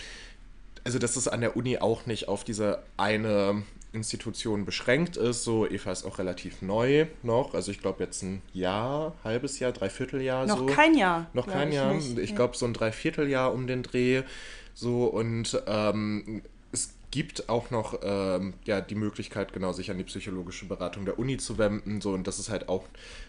also 0.84 1.00
dass 1.00 1.16
es 1.16 1.28
an 1.28 1.42
der 1.42 1.58
Uni 1.58 1.80
auch 1.80 2.06
nicht 2.06 2.28
auf 2.28 2.44
diese 2.44 2.84
eine 2.98 3.64
Institution 3.94 4.66
beschränkt 4.66 5.18
ist. 5.18 5.44
So, 5.44 5.68
Eva 5.68 5.92
ist 5.92 6.06
auch 6.06 6.18
relativ 6.20 6.62
neu 6.62 7.08
noch. 7.24 7.54
Also 7.54 7.72
ich 7.72 7.80
glaube 7.82 8.04
jetzt 8.04 8.24
ein 8.24 8.42
Jahr, 8.54 9.14
halbes 9.24 9.60
Jahr, 9.60 9.72
Dreivierteljahr 9.72 10.46
Noch 10.46 10.60
so. 10.60 10.66
kein 10.68 10.98
Jahr. 10.98 11.28
Noch 11.34 11.48
kein 11.48 11.70
ich 11.70 11.76
Jahr. 11.76 11.94
nicht. 11.94 12.18
Ich 12.18 12.36
glaube 12.36 12.56
so 12.56 12.66
ein 12.66 12.74
Dreivierteljahr 12.74 13.54
um 13.54 13.68
den 13.68 13.84
Dreh. 13.84 14.24
So 14.74 15.06
und 15.06 15.62
ähm, 15.68 16.42
es 16.72 16.94
gibt 17.12 17.50
auch 17.50 17.70
noch 17.72 18.00
ähm, 18.04 18.54
ja, 18.64 18.80
die 18.80 18.96
Möglichkeit, 18.96 19.52
genau 19.52 19.74
sich 19.74 19.92
an 19.92 19.98
die 19.98 20.06
psychologische 20.06 20.66
Beratung 20.66 21.04
der 21.06 21.20
Uni 21.20 21.38
zu 21.38 21.58
wenden. 21.58 22.00
So, 22.00 22.12
und 22.12 22.26
das 22.26 22.40
ist 22.40 22.50
halt 22.50 22.70
auch 22.70 22.86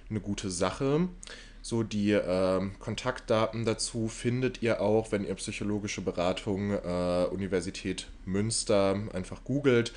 eine 0.08 0.20
gute 0.20 0.50
Sache. 0.50 1.08
So, 1.64 1.84
die 1.84 2.10
ähm, 2.10 2.72
Kontaktdaten 2.80 3.64
dazu 3.64 4.08
findet 4.08 4.62
ihr 4.62 4.80
auch, 4.80 5.12
wenn 5.12 5.24
ihr 5.24 5.34
psychologische 5.36 6.00
Beratung 6.00 6.72
äh, 6.72 7.26
Universität 7.30 8.08
Münster 8.24 9.00
einfach 9.12 9.44
googelt. 9.44 9.92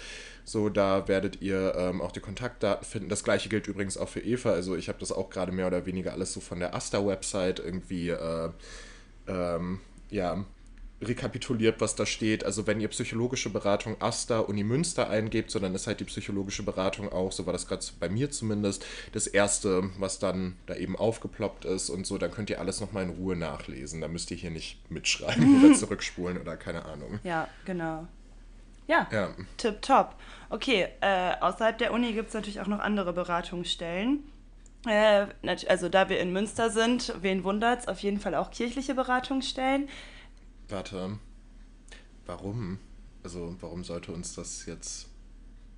So, 0.45 0.69
da 0.69 1.07
werdet 1.07 1.41
ihr 1.41 1.73
ähm, 1.75 2.01
auch 2.01 2.11
die 2.11 2.19
Kontaktdaten 2.19 2.85
finden. 2.85 3.09
Das 3.09 3.23
gleiche 3.23 3.49
gilt 3.49 3.67
übrigens 3.67 3.97
auch 3.97 4.09
für 4.09 4.21
Eva. 4.21 4.51
Also 4.51 4.75
ich 4.75 4.87
habe 4.87 4.99
das 4.99 5.11
auch 5.11 5.31
gerade 5.31 5.51
mehr 5.51 5.67
oder 5.67 5.87
weniger 5.87 6.13
alles 6.13 6.33
so 6.33 6.39
von 6.39 6.59
der 6.59 6.75
Asta-Website 6.75 7.59
irgendwie 7.59 8.09
äh, 8.09 8.49
ähm, 9.27 9.79
ja, 10.11 10.45
rekapituliert, 11.01 11.81
was 11.81 11.95
da 11.95 12.05
steht. 12.05 12.43
Also 12.43 12.67
wenn 12.67 12.79
ihr 12.79 12.87
psychologische 12.89 13.49
Beratung 13.49 13.99
Asta 14.01 14.39
Uni 14.39 14.63
Münster 14.63 15.09
eingebt, 15.09 15.51
so 15.51 15.59
dann 15.59 15.73
ist 15.75 15.87
halt 15.87 15.99
die 15.99 16.05
psychologische 16.05 16.63
Beratung 16.63 17.11
auch, 17.11 17.31
so 17.31 17.45
war 17.45 17.53
das 17.53 17.67
gerade 17.67 17.83
bei 17.99 18.07
mir 18.07 18.29
zumindest, 18.31 18.85
das 19.11 19.27
erste, 19.27 19.89
was 19.97 20.19
dann 20.19 20.55
da 20.67 20.75
eben 20.75 20.95
aufgeploppt 20.95 21.65
ist 21.65 21.89
und 21.89 22.05
so, 22.05 22.17
dann 22.17 22.31
könnt 22.31 22.49
ihr 22.49 22.59
alles 22.59 22.81
nochmal 22.81 23.03
in 23.03 23.09
Ruhe 23.09 23.35
nachlesen. 23.35 24.01
Da 24.01 24.07
müsst 24.07 24.31
ihr 24.31 24.37
hier 24.37 24.51
nicht 24.51 24.79
mitschreiben 24.91 25.63
oder 25.65 25.73
zurückspulen 25.75 26.39
oder 26.39 26.55
keine 26.55 26.85
Ahnung. 26.85 27.19
Ja, 27.23 27.47
genau. 27.65 28.07
Ja, 28.87 29.07
Ja. 29.11 29.29
tipptopp. 29.57 30.15
Okay, 30.49 30.87
äh, 31.01 31.33
außerhalb 31.41 31.77
der 31.77 31.91
Uni 31.93 32.13
gibt 32.13 32.27
es 32.29 32.33
natürlich 32.33 32.61
auch 32.61 32.67
noch 32.67 32.79
andere 32.79 33.13
Beratungsstellen. 33.13 34.23
Äh, 34.87 35.25
also 35.67 35.89
da 35.89 36.09
wir 36.09 36.19
in 36.19 36.31
Münster 36.31 36.69
sind, 36.69 37.13
wen 37.21 37.43
wundert's, 37.43 37.87
auf 37.87 37.99
jeden 37.99 38.19
Fall 38.19 38.35
auch 38.35 38.51
kirchliche 38.51 38.93
Beratungsstellen. 38.93 39.89
Warte, 40.69 41.17
warum? 42.27 42.79
Also 43.23 43.55
warum 43.59 43.83
sollte 43.83 44.11
uns 44.11 44.35
das 44.35 44.65
jetzt 44.67 45.07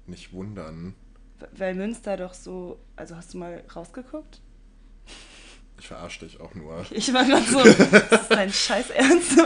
nicht 0.06 0.34
wundern? 0.34 0.94
Weil 1.54 1.76
Münster 1.76 2.18
doch 2.18 2.34
so, 2.34 2.80
also 2.98 3.16
hast 3.16 3.34
du 3.34 3.38
mal 3.38 3.64
rausgeguckt? 3.74 4.42
Ich 5.80 5.88
verarsche 5.88 6.26
dich 6.26 6.42
auch 6.42 6.54
nur. 6.56 6.86
Ich 6.92 7.14
war 7.14 7.24
gerade 7.24 7.44
so, 7.46 7.64
das 7.64 8.22
ist 8.24 8.32
dein 8.32 8.50
Scheiß 8.52 8.90
Ernst. 8.90 9.40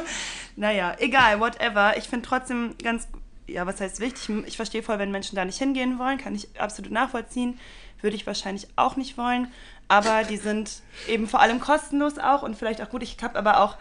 naja, 0.55 0.95
egal, 0.99 1.39
whatever. 1.39 1.97
Ich 1.97 2.05
finde 2.05 2.27
trotzdem 2.27 2.75
ganz, 2.81 3.07
ja, 3.53 3.65
was 3.65 3.81
heißt 3.81 3.99
wichtig? 3.99 4.29
Ich 4.45 4.55
verstehe 4.55 4.83
voll, 4.83 4.99
wenn 4.99 5.11
Menschen 5.11 5.35
da 5.35 5.45
nicht 5.45 5.57
hingehen 5.57 5.99
wollen, 5.99 6.17
kann 6.17 6.35
ich 6.35 6.59
absolut 6.59 6.91
nachvollziehen. 6.91 7.59
Würde 8.01 8.15
ich 8.15 8.25
wahrscheinlich 8.25 8.67
auch 8.75 8.95
nicht 8.95 9.17
wollen. 9.17 9.51
Aber 9.87 10.23
die 10.23 10.37
sind 10.37 10.81
eben 11.07 11.27
vor 11.27 11.41
allem 11.41 11.59
kostenlos 11.59 12.17
auch 12.17 12.43
und 12.43 12.55
vielleicht 12.55 12.81
auch 12.81 12.89
gut. 12.89 13.03
Ich 13.03 13.17
habe 13.21 13.37
aber 13.37 13.61
auch 13.61 13.77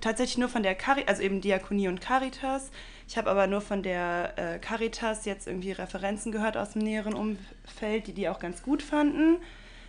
tatsächlich 0.00 0.38
nur 0.38 0.48
von 0.48 0.62
der 0.62 0.74
Caritas, 0.74 1.08
also 1.08 1.22
eben 1.22 1.40
Diakonie 1.40 1.88
und 1.88 2.00
Caritas. 2.00 2.70
Ich 3.06 3.16
habe 3.16 3.30
aber 3.30 3.46
nur 3.46 3.60
von 3.60 3.82
der 3.82 4.32
äh, 4.36 4.58
Caritas 4.58 5.24
jetzt 5.24 5.46
irgendwie 5.46 5.72
Referenzen 5.72 6.32
gehört 6.32 6.56
aus 6.56 6.72
dem 6.72 6.82
näheren 6.82 7.14
Umfeld, 7.14 8.06
die 8.06 8.12
die 8.12 8.28
auch 8.28 8.38
ganz 8.38 8.62
gut 8.62 8.82
fanden. 8.82 9.38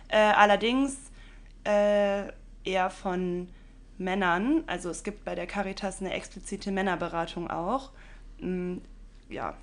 Äh, 0.08 0.18
allerdings 0.18 0.96
äh, 1.64 2.24
eher 2.64 2.90
von 2.90 3.48
Männern. 3.98 4.64
Also 4.66 4.90
es 4.90 5.02
gibt 5.02 5.24
bei 5.24 5.34
der 5.34 5.46
Caritas 5.46 6.00
eine 6.00 6.12
explizite 6.12 6.72
Männerberatung 6.72 7.50
auch. 7.50 7.90
Ja. 9.30 9.56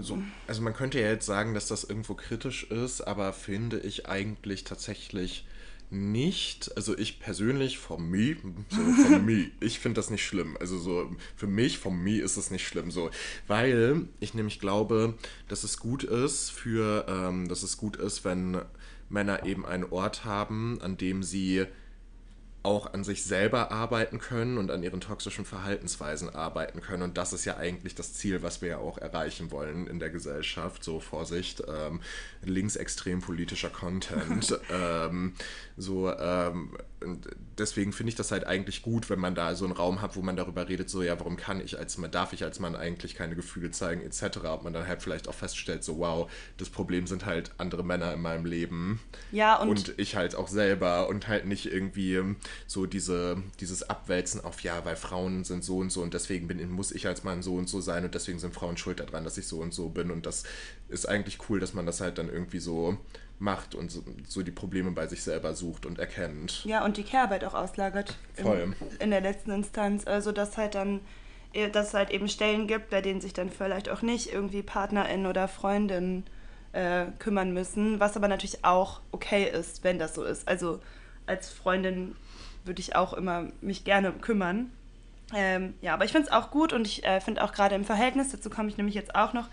So, 0.00 0.22
also 0.46 0.62
man 0.62 0.72
könnte 0.72 0.98
ja 0.98 1.08
jetzt 1.08 1.26
sagen, 1.26 1.52
dass 1.52 1.68
das 1.68 1.84
irgendwo 1.84 2.14
kritisch 2.14 2.64
ist, 2.64 3.02
aber 3.02 3.32
finde 3.32 3.80
ich 3.80 4.08
eigentlich 4.08 4.64
tatsächlich 4.64 5.46
nicht, 5.90 6.74
also 6.76 6.96
ich 6.96 7.20
persönlich, 7.20 7.78
von 7.78 8.08
mir, 8.10 8.36
so 8.70 8.80
von 8.80 9.24
mir, 9.26 9.50
ich 9.60 9.78
finde 9.78 9.96
das 9.96 10.10
nicht 10.10 10.24
schlimm. 10.24 10.56
Also 10.58 10.78
so, 10.78 11.14
für 11.36 11.46
mich, 11.46 11.78
von 11.78 11.96
mir 11.96 12.24
ist 12.24 12.36
es 12.36 12.50
nicht 12.50 12.66
schlimm, 12.66 12.90
so, 12.90 13.10
weil 13.46 14.06
ich 14.20 14.32
nämlich 14.34 14.58
glaube, 14.58 15.14
dass 15.48 15.64
es 15.64 15.78
gut 15.78 16.02
ist 16.02 16.50
für, 16.50 17.04
ähm, 17.08 17.48
dass 17.48 17.62
es 17.62 17.76
gut 17.76 17.96
ist, 17.96 18.24
wenn 18.24 18.62
Männer 19.08 19.44
eben 19.44 19.66
einen 19.66 19.84
Ort 19.84 20.24
haben, 20.24 20.80
an 20.80 20.96
dem 20.96 21.22
sie 21.22 21.66
auch 22.64 22.94
an 22.94 23.04
sich 23.04 23.24
selber 23.24 23.70
arbeiten 23.70 24.18
können 24.18 24.56
und 24.56 24.70
an 24.70 24.82
ihren 24.82 25.00
toxischen 25.00 25.44
Verhaltensweisen 25.44 26.34
arbeiten 26.34 26.80
können. 26.80 27.02
Und 27.02 27.18
das 27.18 27.34
ist 27.34 27.44
ja 27.44 27.58
eigentlich 27.58 27.94
das 27.94 28.14
Ziel, 28.14 28.42
was 28.42 28.62
wir 28.62 28.70
ja 28.70 28.78
auch 28.78 28.96
erreichen 28.96 29.50
wollen 29.50 29.86
in 29.86 29.98
der 29.98 30.08
Gesellschaft. 30.08 30.82
So 30.82 30.98
Vorsicht, 30.98 31.62
ähm, 31.68 32.00
linksextrem 32.42 33.20
politischer 33.20 33.68
Content. 33.68 34.58
ähm, 34.70 35.34
so, 35.76 36.10
ähm, 36.10 36.70
deswegen 37.58 37.92
finde 37.92 38.10
ich 38.10 38.16
das 38.16 38.30
halt 38.30 38.44
eigentlich 38.44 38.82
gut, 38.82 39.10
wenn 39.10 39.18
man 39.18 39.34
da 39.34 39.54
so 39.54 39.64
einen 39.64 39.74
Raum 39.74 40.00
hat, 40.00 40.16
wo 40.16 40.22
man 40.22 40.36
darüber 40.36 40.68
redet, 40.68 40.90
so 40.90 41.02
ja, 41.02 41.18
warum 41.18 41.36
kann 41.36 41.60
ich 41.60 41.78
als 41.78 41.98
Mann, 41.98 42.10
darf 42.10 42.32
ich 42.32 42.44
als 42.44 42.60
Mann 42.60 42.76
eigentlich 42.76 43.14
keine 43.14 43.34
Gefühle 43.34 43.70
zeigen, 43.70 44.02
etc. 44.02 44.38
Ob 44.44 44.64
man 44.64 44.72
dann 44.72 44.86
halt 44.86 45.02
vielleicht 45.02 45.28
auch 45.28 45.34
feststellt, 45.34 45.84
so 45.84 45.98
wow, 45.98 46.30
das 46.56 46.70
Problem 46.70 47.06
sind 47.06 47.26
halt 47.26 47.52
andere 47.58 47.84
Männer 47.84 48.12
in 48.12 48.20
meinem 48.20 48.44
Leben. 48.44 49.00
Ja, 49.32 49.56
und, 49.56 49.68
und 49.68 49.94
ich 49.98 50.16
halt 50.16 50.34
auch 50.34 50.48
selber 50.48 51.08
und 51.08 51.28
halt 51.28 51.46
nicht 51.46 51.66
irgendwie 51.66 52.22
so 52.66 52.86
diese, 52.86 53.42
dieses 53.60 53.88
Abwälzen 53.88 54.42
auf, 54.42 54.60
ja, 54.60 54.84
weil 54.84 54.96
Frauen 54.96 55.44
sind 55.44 55.64
so 55.64 55.78
und 55.78 55.90
so 55.90 56.02
und 56.02 56.14
deswegen 56.14 56.48
bin, 56.48 56.70
muss 56.70 56.92
ich 56.92 57.06
als 57.06 57.24
Mann 57.24 57.42
so 57.42 57.54
und 57.54 57.68
so 57.68 57.80
sein 57.80 58.04
und 58.04 58.14
deswegen 58.14 58.38
sind 58.38 58.54
Frauen 58.54 58.76
schuld 58.76 59.00
daran, 59.00 59.24
dass 59.24 59.38
ich 59.38 59.46
so 59.46 59.60
und 59.60 59.74
so 59.74 59.88
bin. 59.88 60.10
Und 60.10 60.26
das 60.26 60.44
ist 60.88 61.08
eigentlich 61.08 61.38
cool, 61.48 61.60
dass 61.60 61.74
man 61.74 61.86
das 61.86 62.00
halt 62.00 62.18
dann 62.18 62.28
irgendwie 62.28 62.60
so 62.60 62.98
macht 63.38 63.74
und 63.74 63.90
so, 63.90 64.02
so, 64.26 64.42
die 64.42 64.50
Probleme 64.50 64.92
bei 64.92 65.06
sich 65.06 65.22
selber 65.22 65.54
sucht 65.54 65.86
und 65.86 65.98
erkennt. 65.98 66.64
Ja, 66.64 66.84
und 66.84 66.96
die 66.96 67.02
Care-Arbeit 67.02 67.44
auch 67.44 67.54
auslagert. 67.54 68.16
Voll. 68.34 68.74
In, 68.80 69.00
in 69.00 69.10
der 69.10 69.20
letzten 69.20 69.50
Instanz. 69.50 70.06
Also, 70.06 70.32
dass 70.32 70.56
halt 70.56 70.74
dann 70.74 71.00
äh, 71.54 71.70
dass 71.70 71.88
es 71.88 71.94
halt 71.94 72.10
eben 72.10 72.28
Stellen 72.28 72.66
gibt, 72.66 72.90
bei 72.90 73.00
denen 73.00 73.20
sich 73.20 73.32
dann 73.32 73.48
vielleicht 73.48 73.88
auch 73.88 74.02
nicht 74.02 74.32
irgendwie 74.32 74.62
PartnerInnen 74.62 75.26
oder 75.26 75.48
Freundinnen 75.48 76.24
äh, 76.72 77.06
kümmern 77.18 77.52
müssen, 77.54 78.00
was 78.00 78.16
aber 78.16 78.28
natürlich 78.28 78.64
auch 78.64 79.00
okay 79.12 79.48
ist, 79.48 79.84
wenn 79.84 79.98
das 79.98 80.14
so 80.14 80.24
ist. 80.24 80.46
Also 80.48 80.80
als 81.26 81.48
Freundin 81.48 82.16
würde 82.64 82.80
ich 82.80 82.96
auch 82.96 83.14
immer 83.14 83.48
mich 83.60 83.84
gerne 83.84 84.12
kümmern. 84.12 84.72
Ähm, 85.32 85.74
ja, 85.80 85.94
aber 85.94 86.04
ich 86.04 86.12
finde 86.12 86.28
es 86.28 86.32
auch 86.32 86.50
gut 86.50 86.72
und 86.72 86.86
ich 86.86 87.04
äh, 87.04 87.20
finde 87.20 87.42
auch 87.42 87.52
gerade 87.52 87.74
im 87.74 87.84
Verhältnis, 87.84 88.30
dazu 88.30 88.50
komme 88.50 88.68
ich 88.68 88.76
nämlich 88.76 88.94
jetzt 88.94 89.14
auch 89.14 89.32
noch, 89.32 89.48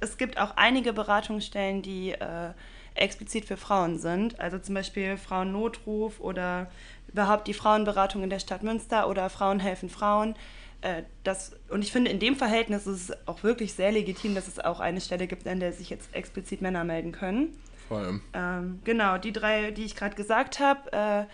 es 0.00 0.16
gibt 0.16 0.38
auch 0.38 0.56
einige 0.56 0.92
Beratungsstellen, 0.92 1.82
die 1.82 2.12
äh, 2.12 2.50
explizit 2.94 3.44
für 3.44 3.56
Frauen 3.56 3.98
sind. 3.98 4.38
Also 4.40 4.58
zum 4.58 4.74
Beispiel 4.74 5.16
Frauennotruf 5.16 6.20
oder 6.20 6.70
überhaupt 7.08 7.46
die 7.46 7.54
Frauenberatung 7.54 8.22
in 8.22 8.30
der 8.30 8.38
Stadt 8.38 8.62
Münster 8.62 9.08
oder 9.08 9.28
Frauen 9.30 9.60
helfen 9.60 9.88
Frauen. 9.88 10.34
Äh, 10.82 11.02
das, 11.24 11.56
und 11.68 11.82
ich 11.82 11.92
finde, 11.92 12.10
in 12.10 12.18
dem 12.18 12.36
Verhältnis 12.36 12.86
ist 12.86 13.10
es 13.10 13.28
auch 13.28 13.42
wirklich 13.42 13.74
sehr 13.74 13.92
legitim, 13.92 14.34
dass 14.34 14.48
es 14.48 14.58
auch 14.58 14.80
eine 14.80 15.00
Stelle 15.00 15.26
gibt, 15.26 15.46
an 15.46 15.60
der 15.60 15.72
sich 15.72 15.90
jetzt 15.90 16.14
explizit 16.14 16.60
Männer 16.60 16.84
melden 16.84 17.12
können. 17.12 17.56
Vor 17.88 17.98
allem. 17.98 18.20
Ähm, 18.32 18.80
genau, 18.84 19.18
die 19.18 19.32
drei, 19.32 19.70
die 19.70 19.84
ich 19.84 19.96
gerade 19.96 20.16
gesagt 20.16 20.60
habe, 20.60 20.92
äh, 20.92 21.24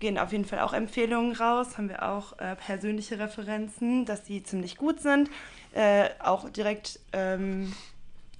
gehen 0.00 0.18
auf 0.18 0.32
jeden 0.32 0.44
Fall 0.44 0.60
auch 0.60 0.72
Empfehlungen 0.72 1.34
raus. 1.36 1.78
Haben 1.78 1.88
wir 1.88 2.02
auch 2.02 2.38
äh, 2.38 2.56
persönliche 2.56 3.18
Referenzen, 3.18 4.04
dass 4.04 4.24
die 4.24 4.42
ziemlich 4.42 4.76
gut 4.76 5.00
sind. 5.00 5.30
Äh, 5.72 6.08
auch 6.18 6.48
direkt 6.50 7.00
ähm, 7.12 7.72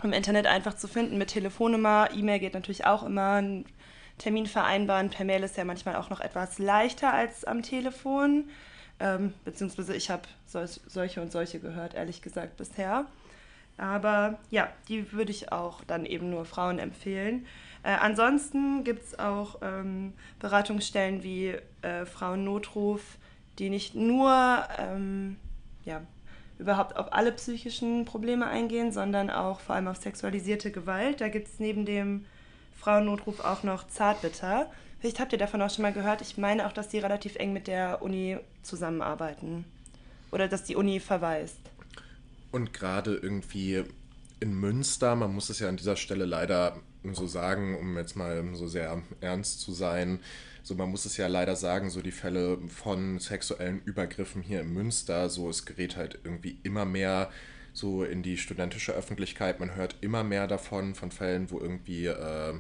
im 0.04 0.12
Internet 0.12 0.46
einfach 0.46 0.74
zu 0.74 0.88
finden 0.88 1.18
mit 1.18 1.28
Telefonnummer. 1.30 2.08
E-Mail 2.14 2.38
geht 2.38 2.54
natürlich 2.54 2.86
auch 2.86 3.02
immer. 3.02 3.34
Ein 3.34 3.64
Termin 4.18 4.46
vereinbaren 4.46 5.10
per 5.10 5.24
Mail 5.24 5.42
ist 5.42 5.56
ja 5.56 5.64
manchmal 5.64 5.96
auch 5.96 6.10
noch 6.10 6.20
etwas 6.20 6.58
leichter 6.58 7.12
als 7.12 7.44
am 7.44 7.62
Telefon. 7.62 8.48
Ähm, 9.00 9.34
beziehungsweise 9.44 9.94
ich 9.94 10.10
habe 10.10 10.22
sol 10.46 10.66
solche 10.86 11.20
und 11.20 11.32
solche 11.32 11.58
gehört, 11.58 11.94
ehrlich 11.94 12.22
gesagt, 12.22 12.56
bisher. 12.56 13.06
Aber 13.76 14.38
ja, 14.50 14.68
die 14.88 15.12
würde 15.12 15.32
ich 15.32 15.50
auch 15.50 15.82
dann 15.84 16.06
eben 16.06 16.30
nur 16.30 16.44
Frauen 16.44 16.78
empfehlen. 16.78 17.46
Äh, 17.82 17.96
ansonsten 18.00 18.84
gibt 18.84 19.02
es 19.02 19.18
auch 19.18 19.58
ähm, 19.62 20.12
Beratungsstellen 20.38 21.24
wie 21.24 21.56
äh, 21.82 22.06
Frauennotruf, 22.06 23.02
die 23.58 23.70
nicht 23.70 23.96
nur 23.96 24.64
ähm, 24.78 25.36
ja, 25.84 26.02
überhaupt 26.58 26.96
auf 26.96 27.12
alle 27.12 27.32
psychischen 27.32 28.04
Probleme 28.04 28.46
eingehen, 28.46 28.92
sondern 28.92 29.30
auch 29.30 29.60
vor 29.60 29.74
allem 29.74 29.88
auf 29.88 29.96
sexualisierte 29.96 30.70
Gewalt. 30.70 31.20
Da 31.20 31.28
gibt 31.28 31.48
es 31.48 31.58
neben 31.58 31.84
dem 31.84 32.24
Frauennotruf 32.78 33.40
auch 33.40 33.62
noch 33.62 33.86
Zartbitter. 33.88 34.70
Vielleicht 35.00 35.20
habt 35.20 35.32
ihr 35.32 35.38
davon 35.38 35.60
auch 35.62 35.70
schon 35.70 35.82
mal 35.82 35.92
gehört. 35.92 36.22
Ich 36.22 36.38
meine 36.38 36.66
auch, 36.66 36.72
dass 36.72 36.88
die 36.88 36.98
relativ 36.98 37.36
eng 37.36 37.52
mit 37.52 37.66
der 37.66 38.02
Uni 38.02 38.38
zusammenarbeiten. 38.62 39.64
Oder 40.30 40.48
dass 40.48 40.64
die 40.64 40.76
Uni 40.76 41.00
verweist. 41.00 41.58
Und 42.52 42.72
gerade 42.72 43.14
irgendwie 43.14 43.84
in 44.40 44.54
Münster, 44.54 45.16
man 45.16 45.34
muss 45.34 45.50
es 45.50 45.58
ja 45.58 45.68
an 45.68 45.76
dieser 45.76 45.96
Stelle 45.96 46.24
leider 46.24 46.76
so 47.12 47.26
sagen, 47.26 47.76
um 47.76 47.98
jetzt 47.98 48.16
mal 48.16 48.42
so 48.54 48.66
sehr 48.66 49.02
ernst 49.20 49.60
zu 49.60 49.72
sein, 49.72 50.20
so 50.62 50.74
man 50.74 50.90
muss 50.90 51.04
es 51.04 51.18
ja 51.18 51.26
leider 51.26 51.56
sagen, 51.56 51.90
so 51.90 52.00
die 52.00 52.10
Fälle 52.10 52.58
von 52.68 53.18
sexuellen 53.18 53.82
Übergriffen 53.84 54.40
hier 54.40 54.62
in 54.62 54.72
Münster, 54.72 55.28
so 55.28 55.50
es 55.50 55.66
gerät 55.66 55.96
halt 55.96 56.18
irgendwie 56.24 56.58
immer 56.62 56.86
mehr 56.86 57.30
so 57.74 58.04
in 58.04 58.22
die 58.22 58.38
studentische 58.38 58.92
Öffentlichkeit. 58.92 59.60
Man 59.60 59.74
hört 59.74 59.96
immer 60.00 60.24
mehr 60.24 60.46
davon, 60.46 60.94
von 60.94 61.10
Fällen, 61.10 61.50
wo 61.50 61.58
irgendwie 61.58 62.06
äh, 62.06 62.54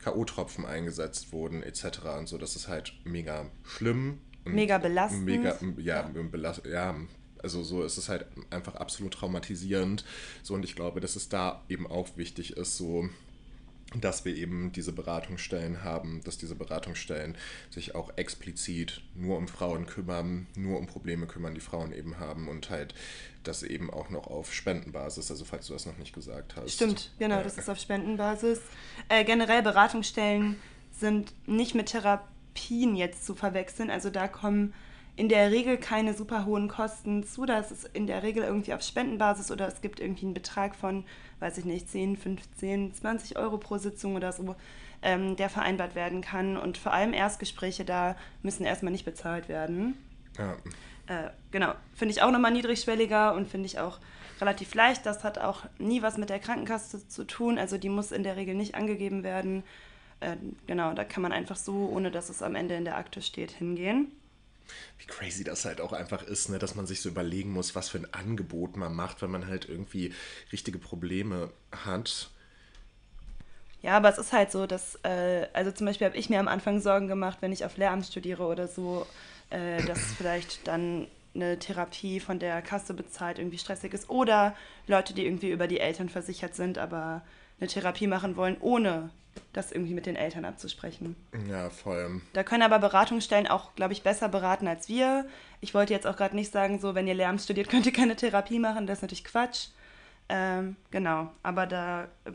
K.O.-Tropfen 0.00 0.66
eingesetzt 0.66 1.32
wurden, 1.32 1.62
etc. 1.62 2.00
Und 2.18 2.28
so, 2.28 2.36
das 2.36 2.56
ist 2.56 2.68
halt 2.68 2.92
mega 3.04 3.46
schlimm. 3.64 4.18
mega 4.44 4.78
belastend. 4.78 5.24
Mega, 5.24 5.56
ja, 5.78 6.10
ja. 6.14 6.22
Belast 6.22 6.66
ja, 6.66 6.96
also 7.42 7.62
so 7.62 7.82
ist 7.82 7.96
es 7.96 8.08
halt 8.08 8.26
einfach 8.50 8.74
absolut 8.74 9.14
traumatisierend. 9.14 10.04
So, 10.42 10.54
und 10.54 10.64
ich 10.64 10.74
glaube, 10.74 11.00
dass 11.00 11.16
es 11.16 11.28
da 11.28 11.62
eben 11.68 11.86
auch 11.86 12.16
wichtig 12.16 12.56
ist, 12.56 12.76
so 12.76 13.08
dass 13.94 14.24
wir 14.24 14.36
eben 14.36 14.72
diese 14.72 14.92
Beratungsstellen 14.92 15.82
haben, 15.82 16.20
dass 16.24 16.38
diese 16.38 16.54
Beratungsstellen 16.54 17.36
sich 17.70 17.94
auch 17.94 18.12
explizit 18.16 19.02
nur 19.14 19.36
um 19.36 19.48
Frauen 19.48 19.86
kümmern, 19.86 20.46
nur 20.54 20.78
um 20.78 20.86
Probleme 20.86 21.26
kümmern, 21.26 21.54
die 21.54 21.60
Frauen 21.60 21.92
eben 21.92 22.18
haben 22.18 22.48
und 22.48 22.70
halt 22.70 22.94
das 23.42 23.62
eben 23.62 23.90
auch 23.90 24.10
noch 24.10 24.26
auf 24.26 24.54
Spendenbasis, 24.54 25.30
also 25.30 25.44
falls 25.44 25.66
du 25.66 25.72
das 25.72 25.86
noch 25.86 25.98
nicht 25.98 26.14
gesagt 26.14 26.56
hast. 26.56 26.72
Stimmt, 26.72 27.10
genau, 27.18 27.36
ja. 27.36 27.42
das 27.42 27.58
ist 27.58 27.68
auf 27.68 27.78
Spendenbasis. 27.78 28.60
Äh, 29.08 29.24
generell 29.24 29.62
Beratungsstellen 29.62 30.56
sind 30.92 31.32
nicht 31.46 31.74
mit 31.74 31.86
Therapien 31.86 32.94
jetzt 32.94 33.24
zu 33.24 33.34
verwechseln, 33.34 33.90
also 33.90 34.10
da 34.10 34.28
kommen 34.28 34.74
in 35.20 35.28
der 35.28 35.50
Regel 35.50 35.76
keine 35.76 36.14
super 36.14 36.46
hohen 36.46 36.66
Kosten 36.66 37.24
zu. 37.24 37.44
Das 37.44 37.70
ist 37.70 37.90
in 37.92 38.06
der 38.06 38.22
Regel 38.22 38.42
irgendwie 38.42 38.72
auf 38.72 38.80
Spendenbasis 38.80 39.50
oder 39.50 39.68
es 39.68 39.82
gibt 39.82 40.00
irgendwie 40.00 40.24
einen 40.24 40.32
Betrag 40.32 40.74
von, 40.74 41.04
weiß 41.40 41.58
ich 41.58 41.66
nicht, 41.66 41.90
10, 41.90 42.16
15, 42.16 42.94
20 42.94 43.36
Euro 43.36 43.58
pro 43.58 43.76
Sitzung 43.76 44.16
oder 44.16 44.32
so, 44.32 44.56
ähm, 45.02 45.36
der 45.36 45.50
vereinbart 45.50 45.94
werden 45.94 46.22
kann. 46.22 46.56
Und 46.56 46.78
vor 46.78 46.94
allem 46.94 47.12
Erstgespräche 47.12 47.84
da 47.84 48.16
müssen 48.42 48.64
erstmal 48.64 48.92
nicht 48.92 49.04
bezahlt 49.04 49.50
werden. 49.50 49.98
Ja. 50.38 50.56
Äh, 51.06 51.28
genau, 51.50 51.74
finde 51.94 52.14
ich 52.14 52.22
auch 52.22 52.30
nochmal 52.30 52.52
niedrigschwelliger 52.52 53.34
und 53.34 53.46
finde 53.46 53.66
ich 53.66 53.78
auch 53.78 53.98
relativ 54.40 54.72
leicht. 54.74 55.04
Das 55.04 55.22
hat 55.22 55.36
auch 55.36 55.66
nie 55.78 56.00
was 56.00 56.16
mit 56.16 56.30
der 56.30 56.38
Krankenkasse 56.38 57.06
zu 57.08 57.24
tun. 57.24 57.58
Also 57.58 57.76
die 57.76 57.90
muss 57.90 58.10
in 58.10 58.22
der 58.22 58.36
Regel 58.36 58.54
nicht 58.54 58.74
angegeben 58.74 59.22
werden. 59.22 59.64
äh, 60.20 60.36
genau, 60.66 60.94
da 60.94 61.04
kann 61.04 61.22
man 61.22 61.32
einfach 61.32 61.56
so, 61.56 61.90
ohne 61.92 62.10
dass 62.10 62.30
es 62.30 62.42
am 62.42 62.54
Ende 62.54 62.74
in 62.74 62.86
der 62.86 62.96
Akte 62.96 63.20
steht, 63.20 63.50
hingehen. 63.50 64.10
Wie 64.98 65.06
crazy 65.06 65.44
das 65.44 65.64
halt 65.64 65.80
auch 65.80 65.92
einfach 65.92 66.22
ist, 66.22 66.48
ne? 66.50 66.58
dass 66.58 66.74
man 66.74 66.86
sich 66.86 67.00
so 67.00 67.08
überlegen 67.08 67.52
muss, 67.52 67.74
was 67.74 67.88
für 67.88 67.98
ein 67.98 68.12
Angebot 68.12 68.76
man 68.76 68.94
macht, 68.94 69.22
wenn 69.22 69.30
man 69.30 69.46
halt 69.46 69.68
irgendwie 69.68 70.12
richtige 70.52 70.78
Probleme 70.78 71.50
hat. 71.72 72.30
Ja, 73.82 73.96
aber 73.96 74.10
es 74.10 74.18
ist 74.18 74.32
halt 74.32 74.52
so, 74.52 74.66
dass, 74.66 74.96
äh, 75.04 75.46
also 75.52 75.70
zum 75.72 75.86
Beispiel 75.86 76.06
habe 76.06 76.16
ich 76.16 76.28
mir 76.28 76.38
am 76.38 76.48
Anfang 76.48 76.80
Sorgen 76.80 77.08
gemacht, 77.08 77.38
wenn 77.40 77.52
ich 77.52 77.64
auf 77.64 77.76
Lehramt 77.76 78.06
studiere 78.06 78.44
oder 78.44 78.68
so, 78.68 79.06
äh, 79.48 79.82
dass 79.84 79.98
vielleicht 80.18 80.66
dann 80.66 81.06
eine 81.34 81.58
Therapie 81.58 82.20
von 82.20 82.38
der 82.38 82.60
Kasse 82.60 82.92
bezahlt 82.92 83.38
irgendwie 83.38 83.58
stressig 83.58 83.94
ist. 83.94 84.10
Oder 84.10 84.54
Leute, 84.86 85.14
die 85.14 85.24
irgendwie 85.24 85.50
über 85.50 85.66
die 85.66 85.80
Eltern 85.80 86.08
versichert 86.08 86.54
sind, 86.54 86.76
aber 86.76 87.22
eine 87.60 87.68
Therapie 87.68 88.06
machen 88.06 88.36
wollen, 88.36 88.56
ohne 88.60 89.10
das 89.52 89.72
irgendwie 89.72 89.94
mit 89.94 90.06
den 90.06 90.16
Eltern 90.16 90.44
abzusprechen. 90.44 91.16
Ja, 91.48 91.70
voll. 91.70 92.20
Da 92.32 92.42
können 92.42 92.62
aber 92.62 92.78
Beratungsstellen 92.78 93.46
auch, 93.46 93.74
glaube 93.74 93.92
ich, 93.92 94.02
besser 94.02 94.28
beraten 94.28 94.66
als 94.66 94.88
wir. 94.88 95.26
Ich 95.60 95.74
wollte 95.74 95.92
jetzt 95.92 96.06
auch 96.06 96.16
gerade 96.16 96.36
nicht 96.36 96.52
sagen, 96.52 96.78
so, 96.78 96.94
wenn 96.94 97.06
ihr 97.06 97.14
Lehramt 97.14 97.40
studiert, 97.40 97.68
könnt 97.70 97.86
ihr 97.86 97.92
keine 97.92 98.16
Therapie 98.16 98.58
machen. 98.58 98.86
Das 98.86 98.98
ist 98.98 99.02
natürlich 99.02 99.24
Quatsch. 99.24 99.68
Ähm, 100.28 100.76
genau, 100.90 101.30
aber 101.42 101.66
da 101.66 102.04
äh, 102.24 102.30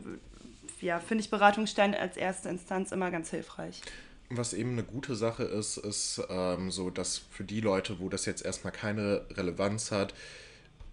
ja, 0.80 1.00
finde 1.00 1.24
ich 1.24 1.30
Beratungsstellen 1.30 1.94
als 1.94 2.16
erste 2.16 2.50
Instanz 2.50 2.92
immer 2.92 3.10
ganz 3.10 3.30
hilfreich. 3.30 3.80
Was 4.28 4.52
eben 4.52 4.72
eine 4.72 4.82
gute 4.82 5.14
Sache 5.14 5.44
ist, 5.44 5.78
ist 5.78 6.20
ähm, 6.28 6.70
so, 6.70 6.90
dass 6.90 7.18
für 7.18 7.44
die 7.44 7.60
Leute, 7.60 8.00
wo 8.00 8.08
das 8.08 8.26
jetzt 8.26 8.44
erstmal 8.44 8.72
keine 8.72 9.24
Relevanz 9.30 9.92
hat, 9.92 10.14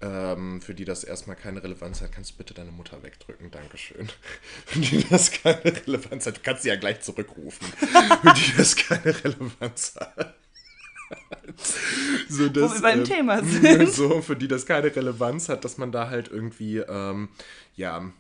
ähm, 0.04 0.62
für 0.62 0.74
die 0.74 0.84
das 0.84 1.04
erstmal 1.06 1.38
keine 1.38 1.64
Relevanz 1.64 2.02
hat, 2.02 2.12
kannst 2.12 2.32
du 2.32 2.36
bitte 2.36 2.54
deine 2.54 2.72
Mutter 2.72 3.02
wegdrücken. 3.04 3.50
Dankeschön. 3.52 4.10
Für 4.66 4.80
die 4.80 5.08
das 5.10 5.32
keine 5.32 5.64
Relevanz 5.64 6.26
hat, 6.26 6.38
du 6.38 6.42
kannst 6.44 6.64
sie 6.64 6.70
ja 6.70 6.76
gleich 6.76 7.02
zurückrufen. 7.02 7.66
für 7.68 8.34
die 8.34 8.58
das 8.58 8.76
keine 8.76 9.24
Relevanz 9.24 9.96
hat. 10.00 10.36
so, 12.28 12.50
dass, 12.50 12.72
Wo 12.72 12.76
wir 12.76 12.82
beim 12.82 13.00
ähm, 13.00 13.06
Thema 13.06 13.44
sind. 13.44 13.90
So, 13.92 14.22
für 14.22 14.36
die 14.36 14.48
das 14.48 14.66
keine 14.66 14.94
Relevanz 14.94 15.48
hat, 15.48 15.64
dass 15.64 15.78
man 15.78 15.92
da 15.92 16.10
halt 16.10 16.28
irgendwie, 16.28 16.80
ähm, 16.80 17.30
ja, 17.76 18.12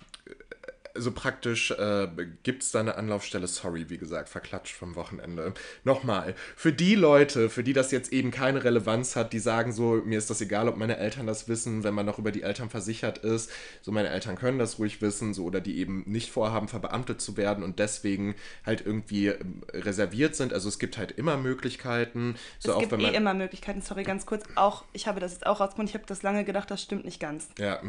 also 0.95 1.11
praktisch 1.11 1.71
äh, 1.71 2.07
gibt 2.43 2.63
es 2.63 2.71
da 2.71 2.79
eine 2.79 2.95
Anlaufstelle, 2.95 3.47
sorry, 3.47 3.89
wie 3.89 3.97
gesagt, 3.97 4.29
verklatscht 4.29 4.75
vom 4.75 4.95
Wochenende. 4.95 5.53
Nochmal, 5.83 6.35
für 6.55 6.71
die 6.71 6.95
Leute, 6.95 7.49
für 7.49 7.63
die 7.63 7.73
das 7.73 7.91
jetzt 7.91 8.13
eben 8.13 8.29
keine 8.29 8.63
Relevanz 8.63 9.15
hat, 9.15 9.33
die 9.33 9.39
sagen 9.39 9.71
so, 9.71 10.01
mir 10.05 10.17
ist 10.17 10.29
das 10.29 10.41
egal, 10.41 10.67
ob 10.67 10.77
meine 10.77 10.97
Eltern 10.97 11.25
das 11.25 11.47
wissen, 11.47 11.83
wenn 11.83 11.95
man 11.95 12.05
noch 12.05 12.19
über 12.19 12.31
die 12.31 12.43
Eltern 12.43 12.69
versichert 12.69 13.17
ist, 13.19 13.51
so 13.81 13.91
meine 13.91 14.09
Eltern 14.09 14.35
können 14.35 14.59
das 14.59 14.77
ruhig 14.77 15.01
wissen, 15.01 15.33
so 15.33 15.45
oder 15.45 15.61
die 15.61 15.79
eben 15.79 16.03
nicht 16.05 16.31
vorhaben, 16.31 16.67
verbeamtet 16.67 17.21
zu 17.21 17.37
werden 17.37 17.63
und 17.63 17.79
deswegen 17.79 18.35
halt 18.65 18.85
irgendwie 18.85 19.27
ähm, 19.27 19.63
reserviert 19.73 20.35
sind. 20.35 20.53
Also 20.53 20.69
es 20.69 20.77
gibt 20.77 20.97
halt 20.97 21.11
immer 21.11 21.37
Möglichkeiten. 21.37 22.35
So 22.59 22.69
es 22.69 22.75
auch 22.75 22.79
gibt 22.79 22.93
eh 23.01 23.15
immer 23.15 23.33
Möglichkeiten, 23.33 23.81
sorry, 23.81 24.03
ganz 24.03 24.27
kurz. 24.27 24.43
Auch, 24.55 24.85
ich 24.93 25.07
habe 25.07 25.19
das 25.19 25.33
jetzt 25.33 25.47
auch 25.47 25.59
rausgefunden, 25.59 25.89
ich 25.89 25.95
habe 25.95 26.05
das 26.05 26.21
lange 26.21 26.43
gedacht, 26.43 26.69
das 26.69 26.83
stimmt 26.83 27.05
nicht 27.05 27.19
ganz. 27.19 27.47
Ja, 27.57 27.81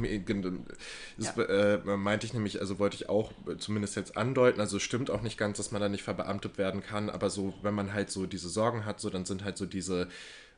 das 1.18 1.36
äh, 1.36 1.78
meinte 1.96 2.26
ich 2.26 2.32
nämlich, 2.32 2.60
also 2.60 2.78
wollte 2.78 2.93
ich 2.94 3.08
auch 3.08 3.32
äh, 3.48 3.56
zumindest 3.58 3.96
jetzt 3.96 4.16
andeuten, 4.16 4.60
also 4.60 4.76
es 4.78 4.82
stimmt 4.82 5.10
auch 5.10 5.22
nicht 5.22 5.38
ganz, 5.38 5.56
dass 5.56 5.70
man 5.72 5.80
da 5.80 5.88
nicht 5.88 6.02
verbeamtet 6.02 6.58
werden 6.58 6.82
kann, 6.82 7.10
aber 7.10 7.30
so, 7.30 7.54
wenn 7.62 7.74
man 7.74 7.92
halt 7.92 8.10
so 8.10 8.26
diese 8.26 8.48
Sorgen 8.48 8.84
hat, 8.84 9.00
so 9.00 9.10
dann 9.10 9.24
sind 9.24 9.44
halt 9.44 9.56
so 9.58 9.66
diese 9.66 10.08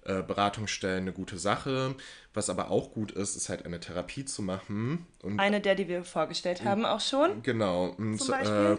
äh, 0.07 0.23
Beratungsstellen 0.23 1.03
eine 1.03 1.13
gute 1.13 1.37
Sache. 1.37 1.97
Was 2.33 2.49
aber 2.49 2.71
auch 2.71 2.93
gut 2.93 3.11
ist, 3.11 3.35
ist 3.35 3.49
halt 3.49 3.67
eine 3.67 3.81
Therapie 3.81 4.25
zu 4.25 4.41
machen. 4.41 5.07
Und 5.23 5.41
Eine 5.41 5.61
der, 5.61 5.75
die 5.75 5.89
wir 5.89 6.05
vorgestellt 6.05 6.65
haben, 6.65 6.85
auch 6.85 7.01
schon. 7.01 7.43
Genau. 7.43 7.95
Und, 7.99 8.19
Zum 8.19 8.31
Beispiel? 8.33 8.79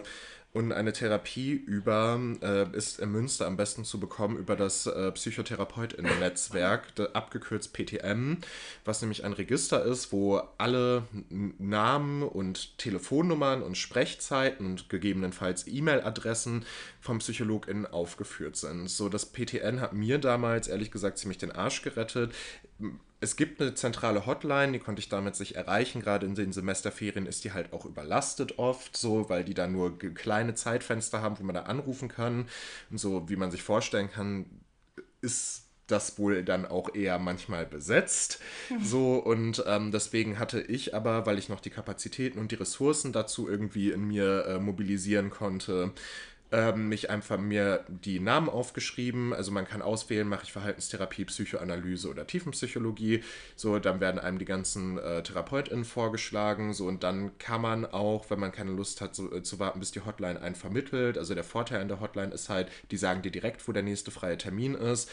und 0.58 0.72
eine 0.72 0.92
Therapie 0.92 1.52
über 1.52 2.20
äh, 2.42 2.76
ist 2.76 2.98
in 2.98 3.12
Münster 3.12 3.46
am 3.46 3.56
besten 3.56 3.84
zu 3.84 4.00
bekommen 4.00 4.36
über 4.36 4.56
das 4.56 4.88
äh, 4.88 5.12
Psychotherapeutinnen-Netzwerk, 5.12 6.94
abgekürzt 7.12 7.72
PTM, 7.72 8.38
was 8.84 9.00
nämlich 9.00 9.24
ein 9.24 9.34
Register 9.34 9.84
ist, 9.84 10.10
wo 10.10 10.42
alle 10.58 11.04
Namen 11.30 12.24
und 12.24 12.76
Telefonnummern 12.76 13.62
und 13.62 13.78
Sprechzeiten 13.78 14.66
und 14.66 14.88
gegebenenfalls 14.88 15.68
E-Mail-Adressen 15.68 16.64
vom 17.00 17.20
PsychologInnen 17.20 17.86
aufgeführt 17.86 18.56
sind. 18.56 18.90
So, 18.90 19.08
das 19.08 19.26
PTN 19.26 19.80
hat 19.80 19.92
mir 19.92 20.18
damals 20.18 20.66
ehrlich 20.66 20.90
gesagt 20.90 21.18
ziemlich 21.18 21.38
den 21.38 21.52
Arsch 21.52 21.82
gerettet 21.82 22.34
es 23.20 23.36
gibt 23.36 23.60
eine 23.60 23.74
zentrale 23.74 24.26
Hotline, 24.26 24.72
die 24.72 24.78
konnte 24.78 25.00
ich 25.00 25.08
damals 25.08 25.40
nicht 25.40 25.56
erreichen. 25.56 26.00
Gerade 26.00 26.26
in 26.26 26.34
den 26.34 26.52
Semesterferien 26.52 27.26
ist 27.26 27.44
die 27.44 27.52
halt 27.52 27.72
auch 27.72 27.84
überlastet 27.84 28.58
oft, 28.58 28.96
so, 28.96 29.28
weil 29.28 29.44
die 29.44 29.54
da 29.54 29.66
nur 29.66 29.98
kleine 29.98 30.54
Zeitfenster 30.54 31.20
haben, 31.20 31.38
wo 31.38 31.42
man 31.42 31.54
da 31.54 31.62
anrufen 31.62 32.08
kann. 32.08 32.48
Und 32.90 32.98
so, 32.98 33.28
wie 33.28 33.36
man 33.36 33.50
sich 33.50 33.62
vorstellen 33.62 34.10
kann, 34.10 34.46
ist 35.20 35.64
das 35.88 36.18
wohl 36.18 36.44
dann 36.44 36.66
auch 36.66 36.94
eher 36.94 37.18
manchmal 37.18 37.66
besetzt. 37.66 38.40
So, 38.82 39.14
und 39.16 39.64
ähm, 39.66 39.90
deswegen 39.90 40.38
hatte 40.38 40.60
ich 40.60 40.94
aber, 40.94 41.26
weil 41.26 41.38
ich 41.38 41.48
noch 41.48 41.60
die 41.60 41.70
Kapazitäten 41.70 42.38
und 42.38 42.52
die 42.52 42.56
Ressourcen 42.56 43.12
dazu 43.12 43.48
irgendwie 43.48 43.90
in 43.90 44.06
mir 44.06 44.44
äh, 44.46 44.58
mobilisieren 44.60 45.30
konnte, 45.30 45.92
ähm, 46.50 46.88
mich 46.88 47.10
einfach 47.10 47.38
mir 47.38 47.84
die 47.88 48.20
Namen 48.20 48.48
aufgeschrieben. 48.48 49.32
Also 49.34 49.52
man 49.52 49.66
kann 49.66 49.82
auswählen, 49.82 50.26
mache 50.26 50.44
ich 50.44 50.52
Verhaltenstherapie, 50.52 51.26
Psychoanalyse 51.26 52.08
oder 52.08 52.26
Tiefenpsychologie. 52.26 53.22
So, 53.54 53.78
dann 53.78 54.00
werden 54.00 54.18
einem 54.18 54.38
die 54.38 54.44
ganzen 54.44 54.98
äh, 54.98 55.22
TherapeutInnen 55.22 55.84
vorgeschlagen. 55.84 56.72
So, 56.72 56.86
und 56.86 57.02
dann 57.02 57.36
kann 57.38 57.60
man 57.60 57.84
auch, 57.84 58.30
wenn 58.30 58.40
man 58.40 58.52
keine 58.52 58.72
Lust 58.72 59.00
hat, 59.00 59.14
so, 59.14 59.32
äh, 59.32 59.42
zu 59.42 59.58
warten, 59.58 59.78
bis 59.80 59.90
die 59.92 60.00
Hotline 60.00 60.40
einen 60.40 60.54
vermittelt. 60.54 61.18
Also 61.18 61.34
der 61.34 61.44
Vorteil 61.44 61.80
an 61.80 61.88
der 61.88 62.00
Hotline 62.00 62.32
ist 62.32 62.48
halt, 62.48 62.68
die 62.90 62.96
sagen 62.96 63.22
dir 63.22 63.30
direkt, 63.30 63.68
wo 63.68 63.72
der 63.72 63.82
nächste 63.82 64.10
freie 64.10 64.38
Termin 64.38 64.74
ist. 64.74 65.10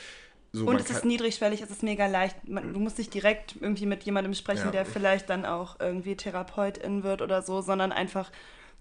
So, 0.54 0.68
Und 0.68 0.80
es 0.80 0.90
ist 0.90 1.04
niedrigschwellig, 1.04 1.62
es 1.62 1.70
ist 1.70 1.84
mega 1.84 2.08
leicht. 2.08 2.48
Man, 2.48 2.74
du 2.74 2.80
musst 2.80 2.98
nicht 2.98 3.14
direkt 3.14 3.56
irgendwie 3.60 3.86
mit 3.86 4.04
jemandem 4.04 4.34
sprechen, 4.34 4.68
Ja. 4.68 4.72
der 4.72 4.86
vielleicht 4.86 5.30
dann 5.30 5.46
auch 5.46 5.82
irgendwie 5.82 6.16
Therapeutin 6.16 7.04
wird 7.04 7.22
oder 7.22 7.42
so, 7.42 7.60
sondern 7.60 7.92
einfach 7.92 8.32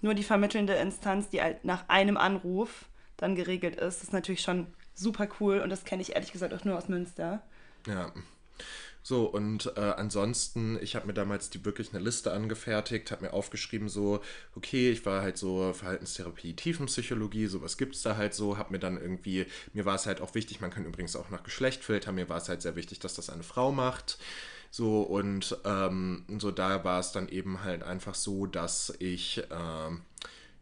nur 0.04 0.14
die 0.14 0.22
vermittelnde 0.22 0.74
Instanz, 0.74 1.30
die 1.30 1.40
halt 1.40 1.64
nach 1.64 1.88
einem 1.88 2.18
Anruf 2.18 2.84
dann 3.16 3.34
geregelt 3.34 3.76
ist. 3.76 3.96
Das 3.96 4.04
ist 4.04 4.12
natürlich 4.12 4.42
schon 4.42 4.66
super 4.94 5.26
cool 5.40 5.60
und 5.60 5.70
das 5.70 5.84
kenne 5.84 6.02
ich 6.02 6.14
ehrlich 6.14 6.30
gesagt 6.30 6.52
auch 6.52 6.64
nur 6.64 6.76
aus 6.76 6.88
Münster. 6.88 7.42
Ja. 7.86 8.12
So, 9.02 9.24
und 9.24 9.72
äh, 9.76 9.80
ansonsten, 9.80 10.78
ich 10.80 10.94
habe 10.94 11.06
mir 11.06 11.14
damals 11.14 11.50
die 11.50 11.64
wirklich 11.64 11.92
eine 11.92 12.02
Liste 12.02 12.32
angefertigt, 12.32 13.10
habe 13.10 13.24
mir 13.24 13.32
aufgeschrieben, 13.32 13.88
so, 13.88 14.20
okay, 14.56 14.90
ich 14.90 15.04
war 15.04 15.22
halt 15.22 15.36
so 15.36 15.72
Verhaltenstherapie, 15.72 16.54
Tiefenpsychologie, 16.54 17.46
sowas 17.46 17.76
gibt 17.76 17.94
es 17.96 18.02
da 18.02 18.16
halt 18.16 18.32
so, 18.32 18.56
habe 18.56 18.72
mir 18.72 18.78
dann 18.78 18.98
irgendwie, 18.98 19.46
mir 19.74 19.84
war 19.84 19.96
es 19.96 20.06
halt 20.06 20.20
auch 20.22 20.34
wichtig, 20.34 20.60
man 20.60 20.70
kann 20.70 20.86
übrigens 20.86 21.16
auch 21.16 21.28
nach 21.28 21.42
Geschlecht 21.42 21.84
filtern, 21.84 22.14
mir 22.14 22.30
war 22.30 22.38
es 22.38 22.48
halt 22.48 22.62
sehr 22.62 22.76
wichtig, 22.76 22.98
dass 22.98 23.14
das 23.14 23.28
eine 23.28 23.42
Frau 23.42 23.72
macht. 23.72 24.18
So, 24.76 25.02
und 25.02 25.56
ähm, 25.64 26.24
so 26.38 26.50
da 26.50 26.82
war 26.82 26.98
es 26.98 27.12
dann 27.12 27.28
eben 27.28 27.62
halt 27.62 27.84
einfach 27.84 28.16
so, 28.16 28.46
dass 28.46 28.92
ich, 28.98 29.40
ähm, 29.52 30.02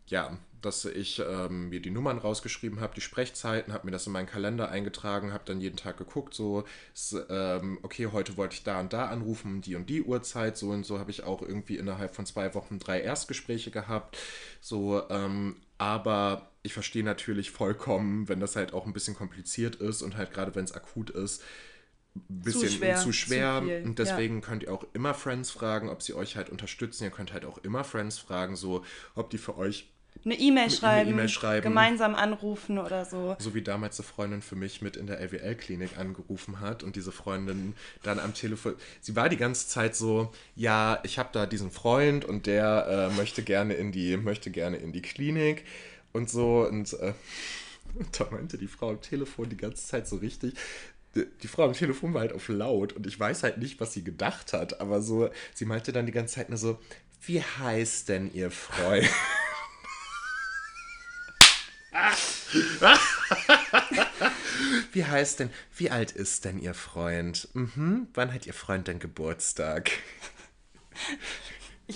ja, 0.06 0.36
dass 0.60 0.84
ich 0.84 1.20
ähm, 1.20 1.70
mir 1.70 1.80
die 1.80 1.90
Nummern 1.90 2.18
rausgeschrieben 2.18 2.80
habe, 2.80 2.94
die 2.94 3.00
Sprechzeiten, 3.00 3.72
habe 3.72 3.86
mir 3.86 3.92
das 3.92 4.06
in 4.06 4.12
meinen 4.12 4.26
Kalender 4.26 4.70
eingetragen, 4.70 5.32
habe 5.32 5.44
dann 5.46 5.60
jeden 5.62 5.76
Tag 5.78 5.96
geguckt, 5.96 6.34
so, 6.34 6.64
s- 6.94 7.16
ähm, 7.30 7.78
okay, 7.82 8.08
heute 8.12 8.36
wollte 8.36 8.56
ich 8.56 8.64
da 8.64 8.80
und 8.80 8.92
da 8.92 9.06
anrufen, 9.08 9.62
die 9.62 9.76
und 9.76 9.88
die 9.88 10.02
Uhrzeit, 10.02 10.58
so 10.58 10.70
und 10.70 10.84
so 10.84 10.98
habe 10.98 11.10
ich 11.10 11.24
auch 11.24 11.42
irgendwie 11.42 11.76
innerhalb 11.78 12.14
von 12.14 12.26
zwei 12.26 12.54
Wochen 12.54 12.78
drei 12.80 13.00
Erstgespräche 13.00 13.70
gehabt, 13.70 14.18
so, 14.60 15.02
ähm, 15.10 15.56
aber 15.78 16.50
ich 16.62 16.74
verstehe 16.74 17.04
natürlich 17.04 17.50
vollkommen, 17.50 18.28
wenn 18.28 18.40
das 18.40 18.56
halt 18.56 18.74
auch 18.74 18.86
ein 18.86 18.92
bisschen 18.92 19.16
kompliziert 19.16 19.76
ist 19.76 20.02
und 20.02 20.16
halt 20.16 20.32
gerade 20.32 20.54
wenn 20.54 20.64
es 20.64 20.72
akut 20.74 21.10
ist, 21.10 21.42
ein 22.14 22.40
bisschen 22.42 22.68
schwer, 22.68 22.96
zu 22.96 23.12
schwer. 23.12 23.62
zu 23.64 23.88
und 23.88 23.98
deswegen 23.98 24.40
könnt 24.42 24.64
ihr 24.64 24.72
auch 24.72 24.84
immer 24.92 25.14
Friends 25.14 25.50
fragen, 25.50 25.88
ob 25.88 26.02
sie 26.02 26.14
euch 26.14 26.36
halt 26.36 26.50
unterstützen. 26.50 27.04
Ihr 27.04 27.10
könnt 27.10 27.32
halt 27.32 27.44
auch 27.44 27.58
immer 27.58 27.84
Friends 27.84 28.18
fragen, 28.18 28.56
so 28.56 28.84
ob 29.14 29.30
die 29.30 29.38
für 29.38 29.56
euch 29.56 29.88
Eine 30.24 30.38
E-Mail 30.38 30.70
schreiben, 30.70 31.10
E-Mail 31.10 31.30
schreiben. 31.30 31.62
gemeinsam 31.62 32.14
anrufen 32.14 32.78
oder 32.78 33.06
so. 33.06 33.34
so 33.38 33.54
wie 33.54 33.62
damals 33.62 33.98
eine 33.98 34.06
Freundin 34.06 34.42
für 34.42 34.56
mich 34.56 34.82
mit 34.82 34.96
in 34.96 35.06
der 35.06 35.20
LWL-Klinik 35.20 35.96
angerufen 35.96 36.60
hat 36.60 36.82
und 36.82 36.96
diese 36.96 37.12
Freundin 37.12 37.74
dann 38.02 38.20
am 38.20 38.34
Telefon, 38.34 38.74
sie 39.00 39.16
war 39.16 39.30
die 39.30 39.38
ganze 39.38 39.68
Zeit 39.68 39.96
so, 39.96 40.30
ja, 40.54 41.00
ich 41.04 41.18
habe 41.18 41.30
da 41.32 41.46
diesen 41.46 41.70
Freund 41.70 42.26
und 42.26 42.46
der 42.46 43.10
äh, 43.10 43.16
möchte 43.16 43.42
gerne 43.42 43.72
in 43.74 43.90
die, 43.90 44.18
möchte 44.18 44.50
gerne 44.50 44.76
in 44.76 44.92
die 44.92 45.02
Klinik 45.02 45.64
und 46.12 46.28
so 46.28 46.66
und 46.68 46.92
äh, 47.00 47.14
da 48.18 48.28
meinte 48.30 48.58
die 48.58 48.66
Frau 48.66 48.90
am 48.90 49.00
Telefon 49.00 49.48
die 49.48 49.56
ganze 49.56 49.86
Zeit 49.86 50.06
so 50.06 50.16
richtig, 50.16 50.54
die, 51.14 51.48
Frau 51.48 51.64
am 51.64 51.72
Telefon 51.72 52.14
war 52.14 52.22
halt 52.22 52.32
auf 52.32 52.48
laut 52.48 52.92
und 52.92 53.06
ich 53.06 53.18
weiß 53.18 53.42
halt 53.42 53.58
nicht, 53.58 53.80
was 53.80 53.92
sie 53.92 54.04
gedacht 54.04 54.52
hat, 54.52 54.80
aber 54.80 55.02
so, 55.02 55.30
sie 55.54 55.64
meinte 55.64 55.92
dann 55.92 56.06
die 56.06 56.12
ganze 56.12 56.36
Zeit 56.36 56.48
nur 56.48 56.58
so, 56.58 56.78
wie 57.20 57.42
heißt 57.42 58.08
denn 58.08 58.32
ihr 58.32 58.50
Freund? 58.50 59.08
Wie 64.92 65.04
heißt 65.04 65.40
denn, 65.40 65.50
wie 65.76 65.90
alt 65.90 66.12
ist 66.12 66.44
denn 66.44 66.58
Ihr 66.58 66.74
Freund? 66.74 67.48
Mhm. 67.54 68.08
Wann 68.14 68.32
hat 68.32 68.46
Ihr 68.46 68.54
Freund 68.54 68.88
denn 68.88 68.98
Geburtstag? 68.98 69.90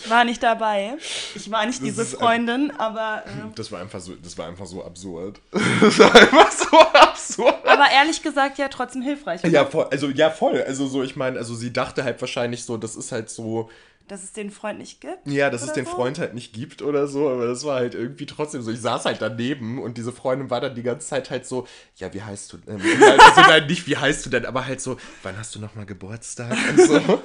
Ich 0.04 0.11
war 0.11 0.24
nicht 0.24 0.42
dabei. 0.42 0.96
Ich 1.35 1.50
war 1.50 1.64
nicht 1.66 1.78
Das 1.80 1.85
diese 1.85 2.02
ist 2.02 2.14
ein- 2.14 2.20
Freundin, 2.20 2.70
aber, 2.78 3.22
äh, 3.26 3.30
Das 3.54 3.70
war 3.72 3.80
einfach 3.80 4.00
so, 4.00 4.14
das 4.14 4.37
war 4.38 4.46
einfach 4.48 4.66
so 4.66 4.85
absurd. 4.85 5.40
Das 5.80 5.98
war 5.98 6.14
einfach 6.14 6.50
so 6.50 6.78
absurd. 6.78 7.54
aber 7.66 7.90
ehrlich 7.90 8.22
gesagt 8.22 8.59
ja 8.59 8.68
trotzdem 8.68 9.02
hilfreich. 9.02 9.40
oder? 9.40 9.50
Ja, 9.52 9.64
voll, 9.66 9.87
also 9.90 10.09
ja, 10.09 10.30
voll. 10.30 10.62
Also 10.62 10.87
so, 10.87 11.02
ich 11.02 11.16
meine, 11.16 11.38
also 11.38 11.54
sie 11.54 11.72
dachte 11.72 12.04
halt 12.04 12.20
wahrscheinlich 12.20 12.64
so, 12.64 12.76
das 12.76 12.96
ist 12.96 13.12
halt 13.12 13.30
so, 13.30 13.70
Dass 14.09 14.22
es 14.22 14.32
den 14.32 14.50
Freund 14.50 14.78
nicht 14.78 15.00
gibt. 15.00 15.26
ja, 15.26 15.50
dass 15.50 15.62
es 15.62 15.72
den 15.72 15.85
so? 15.85 15.90
Freund 15.92 16.18
halt 16.18 16.35
nicht 16.35 16.52
gibt 16.52 16.80
oder 16.82 17.06
so, 17.09 17.28
aber 17.28 17.46
das 17.46 17.64
war 17.64 17.76
halt 17.76 17.94
irgendwie 17.94 18.26
trotzdem 18.26 18.62
so. 18.62 18.70
Ich 18.70 18.80
saß 18.80 19.04
halt 19.04 19.20
daneben 19.20 19.82
und 19.82 19.96
diese 19.98 20.12
Freundin 20.12 20.48
war 20.50 20.61
dann 20.61 20.74
die 20.76 20.82
ganze 20.85 21.06
Zeit 21.09 21.30
halt 21.30 21.44
so, 21.46 21.66
ja, 21.96 22.12
wie 22.14 22.22
heißt 22.22 22.52
du 22.52 22.59
denn? 22.59 22.80
Also 22.80 23.40
nein, 23.42 23.66
nicht, 23.66 23.87
wie 23.88 23.96
heißt 23.96 24.24
du 24.26 24.30
denn, 24.30 24.46
aber 24.46 24.64
halt 24.66 24.80
so, 24.80 24.96
wann 25.24 25.37
hast 25.38 25.54
du 25.54 25.59
nochmal 25.59 25.87
Geburtstag 25.87 26.52
und 26.70 26.80
so. 26.80 26.94
und, 26.96 27.22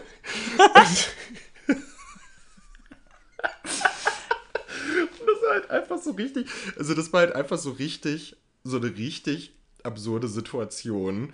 das 5.20 5.41
war 5.41 5.41
halt 5.52 5.70
einfach 5.70 5.98
so 6.00 6.12
richtig, 6.12 6.48
also 6.78 6.94
das 6.94 7.12
war 7.14 7.22
halt 7.22 7.36
einfach 7.36 7.58
so 7.58 7.72
richtig, 7.72 8.36
so 8.64 8.78
eine 8.78 8.96
richtig 8.98 9.54
absurde 9.84 10.28
Situation. 10.28 11.34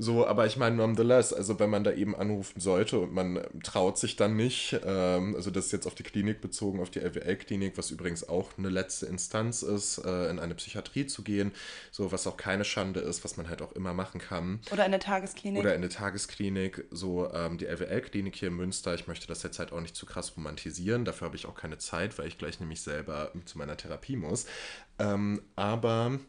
So, 0.00 0.24
aber 0.24 0.46
ich 0.46 0.56
meine, 0.56 0.76
nonetheless, 0.76 1.32
also 1.32 1.58
wenn 1.58 1.70
man 1.70 1.82
da 1.82 1.90
eben 1.92 2.14
anrufen 2.14 2.60
sollte 2.60 3.00
und 3.00 3.12
man 3.12 3.36
ähm, 3.36 3.62
traut 3.64 3.98
sich 3.98 4.14
dann 4.14 4.36
nicht, 4.36 4.78
ähm, 4.84 5.34
also 5.34 5.50
das 5.50 5.66
ist 5.66 5.72
jetzt 5.72 5.86
auf 5.88 5.96
die 5.96 6.04
Klinik 6.04 6.40
bezogen, 6.40 6.80
auf 6.80 6.90
die 6.90 7.00
LWL-Klinik, 7.00 7.76
was 7.76 7.90
übrigens 7.90 8.28
auch 8.28 8.56
eine 8.56 8.68
letzte 8.68 9.06
Instanz 9.06 9.62
ist, 9.62 9.98
äh, 9.98 10.30
in 10.30 10.38
eine 10.38 10.54
Psychiatrie 10.54 11.06
zu 11.06 11.24
gehen, 11.24 11.50
so 11.90 12.12
was 12.12 12.28
auch 12.28 12.36
keine 12.36 12.64
Schande 12.64 13.00
ist, 13.00 13.24
was 13.24 13.36
man 13.36 13.48
halt 13.48 13.60
auch 13.60 13.72
immer 13.72 13.92
machen 13.92 14.20
kann. 14.20 14.60
Oder 14.70 14.86
in 14.86 14.92
der 14.92 15.00
Tagesklinik. 15.00 15.60
Oder 15.60 15.74
in 15.74 15.82
eine 15.82 15.88
Tagesklinik, 15.88 16.84
so 16.92 17.28
ähm, 17.32 17.58
die 17.58 17.66
LWL-Klinik 17.66 18.36
hier 18.36 18.48
in 18.48 18.54
Münster. 18.54 18.94
Ich 18.94 19.08
möchte 19.08 19.26
das 19.26 19.42
jetzt 19.42 19.58
halt 19.58 19.72
auch 19.72 19.80
nicht 19.80 19.96
zu 19.96 20.06
krass 20.06 20.36
romantisieren. 20.36 21.04
Dafür 21.04 21.26
habe 21.26 21.36
ich 21.36 21.46
auch 21.46 21.56
keine 21.56 21.78
Zeit, 21.78 22.16
weil 22.18 22.28
ich 22.28 22.38
gleich 22.38 22.60
nämlich 22.60 22.82
selber 22.82 23.32
zu 23.46 23.58
meiner 23.58 23.76
Therapie 23.76 24.14
muss. 24.14 24.46
Ähm, 25.00 25.42
aber 25.56 26.20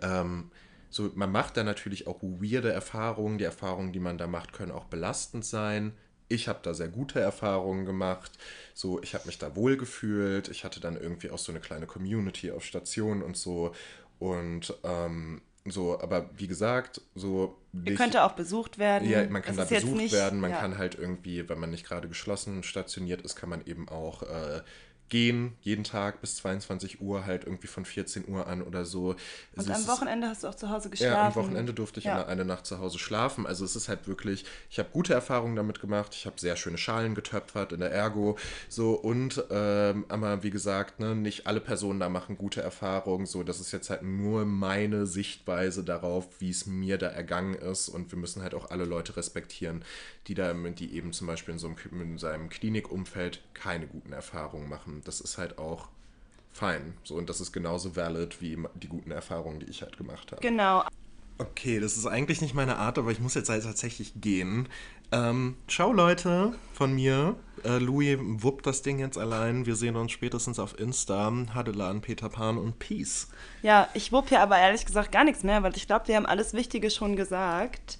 ähm, 0.00 0.50
so, 0.96 1.10
man 1.14 1.30
macht 1.30 1.56
da 1.56 1.62
natürlich 1.64 2.06
auch 2.06 2.22
weirde 2.22 2.72
Erfahrungen. 2.72 3.38
Die 3.38 3.44
Erfahrungen, 3.44 3.92
die 3.92 4.00
man 4.00 4.18
da 4.18 4.26
macht, 4.26 4.52
können 4.52 4.72
auch 4.72 4.84
belastend 4.86 5.44
sein. 5.44 5.92
Ich 6.28 6.48
habe 6.48 6.58
da 6.62 6.74
sehr 6.74 6.88
gute 6.88 7.20
Erfahrungen 7.20 7.84
gemacht. 7.84 8.32
So, 8.74 9.00
ich 9.02 9.14
habe 9.14 9.26
mich 9.26 9.38
da 9.38 9.54
wohl 9.54 9.76
gefühlt. 9.76 10.48
Ich 10.48 10.64
hatte 10.64 10.80
dann 10.80 10.96
irgendwie 10.96 11.30
auch 11.30 11.38
so 11.38 11.52
eine 11.52 11.60
kleine 11.60 11.86
Community 11.86 12.50
auf 12.50 12.64
Station 12.64 13.22
und 13.22 13.36
so. 13.36 13.72
Und 14.18 14.74
ähm, 14.82 15.42
so, 15.68 16.00
aber 16.00 16.30
wie 16.36 16.46
gesagt, 16.46 17.00
so 17.14 17.58
Ihr 17.72 17.80
nicht- 17.82 17.96
könnte 17.96 18.22
auch 18.24 18.32
besucht 18.32 18.78
werden. 18.78 19.08
ja, 19.08 19.26
man 19.28 19.42
kann 19.42 19.58
Es 19.58 19.68
da 19.68 19.74
besucht 19.74 19.96
nicht- 19.96 20.12
werden, 20.14 20.40
man 20.40 20.50
ja. 20.52 20.58
kann 20.58 20.78
halt 20.78 20.94
irgendwie, 20.96 21.48
wenn 21.48 21.58
man 21.60 21.70
nicht 21.70 21.84
gerade 21.86 22.08
geschlossen 22.08 22.62
stationiert 22.62 23.22
ist, 23.22 23.36
kann 23.36 23.48
man 23.50 23.64
eben 23.66 23.88
auch 23.88 24.22
äh, 24.22 24.62
gehen, 25.08 25.56
jeden 25.60 25.84
Tag 25.84 26.20
bis 26.20 26.36
22 26.36 27.00
Uhr, 27.00 27.24
halt 27.24 27.44
irgendwie 27.44 27.66
von 27.68 27.84
14 27.84 28.28
Uhr 28.28 28.46
an 28.46 28.62
oder 28.62 28.84
so. 28.84 29.14
Und 29.56 29.70
am 29.70 29.86
Wochenende 29.86 30.28
hast 30.28 30.42
du 30.42 30.48
auch 30.48 30.54
zu 30.54 30.68
Hause 30.70 30.90
geschlafen. 30.90 31.14
ja, 31.14 31.26
am 31.28 31.34
Wochenende 31.34 31.72
durfte 31.72 32.00
ich 32.00 32.06
Ja. 32.06 32.14
eine, 32.16 32.26
eine 32.26 32.44
Nacht 32.44 32.66
zu 32.66 32.78
Hause 32.80 32.98
schlafen. 32.98 33.46
Also 33.46 33.64
es 33.64 33.76
ist 33.76 33.88
halt 33.88 34.08
wirklich, 34.08 34.44
ich 34.70 34.78
habe 34.78 34.88
gute 34.92 35.14
Erfahrungen 35.14 35.54
damit 35.56 35.80
gemacht. 35.80 36.14
Ich 36.14 36.26
habe 36.26 36.40
sehr 36.40 36.56
schöne 36.56 36.78
Schalen 36.78 37.14
getöpfert 37.14 37.72
in 37.72 37.80
der 37.80 37.92
Ergo. 37.92 38.36
So 38.68 38.94
und, 38.94 39.44
ähm, 39.50 40.04
aber 40.08 40.42
wie 40.42 40.50
gesagt, 40.50 40.98
ne, 41.00 41.14
nicht 41.14 41.46
alle 41.46 41.60
Personen 41.60 42.00
da 42.00 42.08
machen 42.08 42.36
gute 42.36 42.60
Erfahrungen. 42.62 43.26
So, 43.26 43.42
das 43.42 43.60
ist 43.60 43.72
jetzt 43.72 43.90
halt 43.90 44.02
nur 44.02 44.44
meine 44.44 45.06
Sichtweise 45.06 45.84
darauf, 45.84 46.26
wie 46.40 46.50
es 46.50 46.66
mir 46.66 46.98
da 46.98 47.06
ergangen 47.08 47.54
ist. 47.54 47.88
Und 47.88 48.10
wir 48.10 48.18
müssen 48.18 48.42
halt 48.42 48.54
auch 48.54 48.70
alle 48.70 48.84
Leute 48.84 49.16
respektieren, 49.16 49.84
die 50.26 50.34
da, 50.34 50.52
die 50.52 50.94
eben 50.94 51.12
zum 51.12 51.26
Beispiel 51.26 51.52
in 51.54 51.58
so 51.58 51.68
einem, 51.68 52.00
in 52.00 52.18
seinem 52.18 52.48
Klinikumfeld 52.48 53.42
keine 53.54 53.86
guten 53.86 54.12
Erfahrungen 54.12 54.68
machen. 54.68 54.95
Das 55.04 55.20
ist 55.20 55.38
halt 55.38 55.58
auch 55.58 55.88
fein. 56.52 56.94
So, 57.04 57.14
und 57.14 57.28
das 57.28 57.40
ist 57.40 57.52
genauso 57.52 57.96
valid 57.96 58.40
wie 58.40 58.58
die 58.74 58.88
guten 58.88 59.10
Erfahrungen, 59.10 59.60
die 59.60 59.66
ich 59.66 59.82
halt 59.82 59.96
gemacht 59.98 60.32
habe. 60.32 60.40
Genau. 60.40 60.84
Okay, 61.38 61.80
das 61.80 61.98
ist 61.98 62.06
eigentlich 62.06 62.40
nicht 62.40 62.54
meine 62.54 62.76
Art, 62.76 62.96
aber 62.96 63.10
ich 63.10 63.20
muss 63.20 63.34
jetzt 63.34 63.50
halt 63.50 63.62
tatsächlich 63.62 64.14
gehen. 64.22 64.68
Ähm, 65.12 65.56
ciao 65.68 65.92
Leute 65.92 66.54
von 66.72 66.94
mir. 66.94 67.36
Äh, 67.62 67.78
Louis 67.78 68.18
wuppt 68.20 68.66
das 68.66 68.80
Ding 68.82 68.98
jetzt 68.98 69.18
allein. 69.18 69.66
Wir 69.66 69.76
sehen 69.76 69.96
uns 69.96 70.12
spätestens 70.12 70.58
auf 70.58 70.78
Insta. 70.78 71.30
Hadelan, 71.54 72.00
Peter 72.00 72.30
Pan 72.30 72.56
und 72.56 72.78
Peace. 72.78 73.28
Ja, 73.62 73.88
ich 73.92 74.12
wupp 74.12 74.30
hier 74.30 74.40
aber 74.40 74.58
ehrlich 74.58 74.86
gesagt 74.86 75.12
gar 75.12 75.24
nichts 75.24 75.42
mehr, 75.42 75.62
weil 75.62 75.76
ich 75.76 75.86
glaube, 75.86 76.08
wir 76.08 76.16
haben 76.16 76.26
alles 76.26 76.54
Wichtige 76.54 76.90
schon 76.90 77.16
gesagt. 77.16 77.98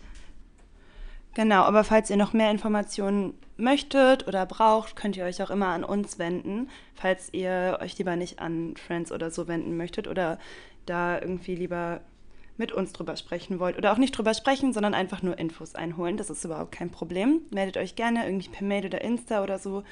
Genau, 1.36 1.64
aber 1.64 1.84
falls 1.84 2.08
ihr 2.08 2.16
noch 2.16 2.32
mehr 2.32 2.50
Informationen 2.50 3.34
möchtet 3.58 4.26
oder 4.26 4.46
braucht, 4.46 4.96
könnt 4.96 5.18
ihr 5.18 5.24
euch 5.26 5.42
auch 5.42 5.50
immer 5.50 5.66
an 5.66 5.84
uns 5.84 6.18
wenden, 6.18 6.70
falls 6.94 7.28
ihr 7.34 7.76
euch 7.82 7.98
lieber 7.98 8.16
nicht 8.16 8.38
an 8.38 8.74
Friends 8.78 9.12
oder 9.12 9.30
so 9.30 9.46
wenden 9.46 9.76
möchtet 9.76 10.08
oder 10.08 10.38
da 10.86 11.20
irgendwie 11.20 11.54
lieber 11.54 12.00
mit 12.56 12.72
uns 12.72 12.94
drüber 12.94 13.18
sprechen 13.18 13.60
wollt 13.60 13.76
oder 13.76 13.92
auch 13.92 13.98
nicht 13.98 14.16
drüber 14.16 14.32
sprechen, 14.32 14.72
sondern 14.72 14.94
einfach 14.94 15.22
nur 15.22 15.38
Infos 15.38 15.74
einholen. 15.74 16.16
Das 16.16 16.30
ist 16.30 16.42
überhaupt 16.42 16.72
kein 16.72 16.88
Problem. 16.88 17.42
Meldet 17.50 17.76
euch 17.76 17.96
gerne 17.96 18.24
irgendwie 18.24 18.48
per 18.48 18.66
Mail 18.66 18.86
oder 18.86 19.02
Insta 19.02 19.42
oder 19.42 19.58
so. 19.58 19.82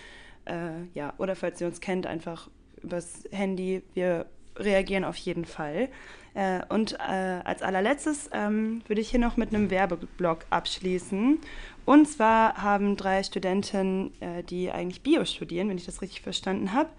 Äh, 0.47 0.87
ja, 0.95 1.13
oder 1.19 1.37
falls 1.37 1.61
ihr 1.61 1.67
uns 1.67 1.83
kennt, 1.83 2.07
einfach 2.07 2.49
übers 2.83 3.25
Handy. 3.33 3.83
Wir 3.93 4.25
reagieren 4.57 5.05
auf 5.05 5.19
jeden 5.19 5.45
Fall. 5.45 5.91
Äh, 6.35 6.61
und 6.69 6.95
äh, 6.95 7.41
als 7.45 7.63
allerletztes 7.63 8.29
ähm, 8.33 8.83
würde 8.87 9.01
ich 9.01 9.11
hier 9.11 9.21
noch 9.21 9.37
mit 9.37 9.55
einem 9.55 9.71
Werbeblock 9.71 10.47
abschließen. 10.51 11.39
Und 11.85 12.09
zwar 12.09 12.63
haben 12.63 12.97
drei 12.97 13.23
Studenten, 13.23 14.13
äh, 14.21 14.43
die 14.43 14.71
eigentlich 14.71 15.03
Bio 15.03 15.25
studieren, 15.25 15.69
wenn 15.69 15.79
ich 15.79 15.87
das 15.87 16.03
richtig 16.03 16.23
verstanden 16.23 16.73
habe, 16.73 16.91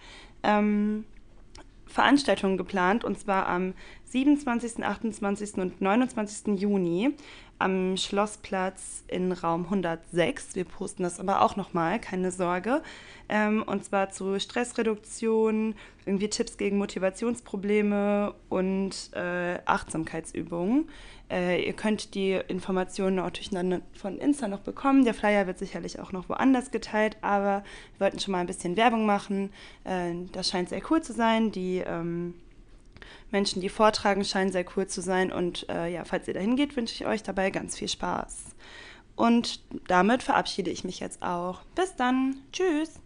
ähm, 0.44 1.06
Veranstaltungen 1.88 2.58
geplant 2.58 3.04
und 3.04 3.20
zwar 3.20 3.48
am 3.48 3.74
27., 4.06 4.84
28. 4.84 5.56
und 5.56 5.82
29. 5.82 6.60
Juni 6.60 7.16
am 7.60 7.98
Schlossplatz 7.98 9.04
in 9.08 9.32
Raum 9.32 9.66
106. 9.66 10.56
Wir 10.56 10.66
posten 10.66 11.04
das 11.04 11.20
aber 11.20 11.42
auch 11.42 11.56
nochmal, 11.56 12.00
keine 12.00 12.32
Sorge. 12.32 12.82
Ähm, 13.30 13.64
und 13.64 13.84
zwar 13.86 14.10
zu 14.10 14.40
Stressreduktion, 14.40 15.76
irgendwie 16.06 16.30
Tipps 16.30 16.58
gegen 16.58 16.78
Motivationsprobleme 16.78 18.34
und 18.50 19.12
äh, 19.14 19.60
Achtsamkeitsübungen. 19.66 20.90
Äh, 21.32 21.66
ihr 21.66 21.74
könnt 21.74 22.14
die 22.14 22.34
Informationen 22.48 23.16
natürlich 23.16 23.50
dann 23.50 23.82
von 23.94 24.20
Insta 24.20 24.48
noch 24.48 24.60
bekommen. 24.60 25.06
Der 25.06 25.16
Flyer 25.16 25.48
wird 25.48 25.58
sicherlich 25.58 26.00
auch 26.00 26.12
noch 26.12 26.30
woanders 26.30 26.70
geteilt, 26.70 27.18
aber 27.22 27.64
wir 27.98 28.06
wollten 28.06 28.20
schon 28.20 28.34
mal 28.34 28.40
ein 28.40 28.48
bisschen 28.48 28.78
Werbung 28.78 29.06
machen. 29.06 29.52
Äh, 29.86 30.14
das 30.34 30.50
scheint 30.50 30.70
sehr 30.70 30.82
cool 30.92 31.02
zu 31.02 31.14
sein. 31.14 31.52
Die 31.52 31.78
ähm, 31.86 32.36
Menschen, 33.36 33.62
die 33.62 33.68
vortragen, 33.68 34.24
scheinen 34.24 34.54
sehr 34.54 34.66
cool 34.78 34.88
zu 34.88 35.02
sein. 35.02 35.34
Und 35.34 35.68
äh, 35.68 35.92
ja, 35.92 36.06
falls 36.06 36.26
ihr 36.30 36.34
dahin 36.34 36.56
geht, 36.56 36.78
wünsche 36.78 36.94
ich 36.94 37.06
euch 37.06 37.22
dabei 37.22 37.52
ganz 37.52 37.78
viel 37.78 37.90
Spaß. 37.90 38.46
Und 39.18 39.60
damit 39.90 40.24
verabschiede 40.24 40.72
ich 40.72 40.86
mich 40.86 41.02
jetzt 41.02 41.22
auch. 41.22 41.62
Bis 41.76 41.98
dann. 41.98 42.38
Tschüss. 42.54 43.02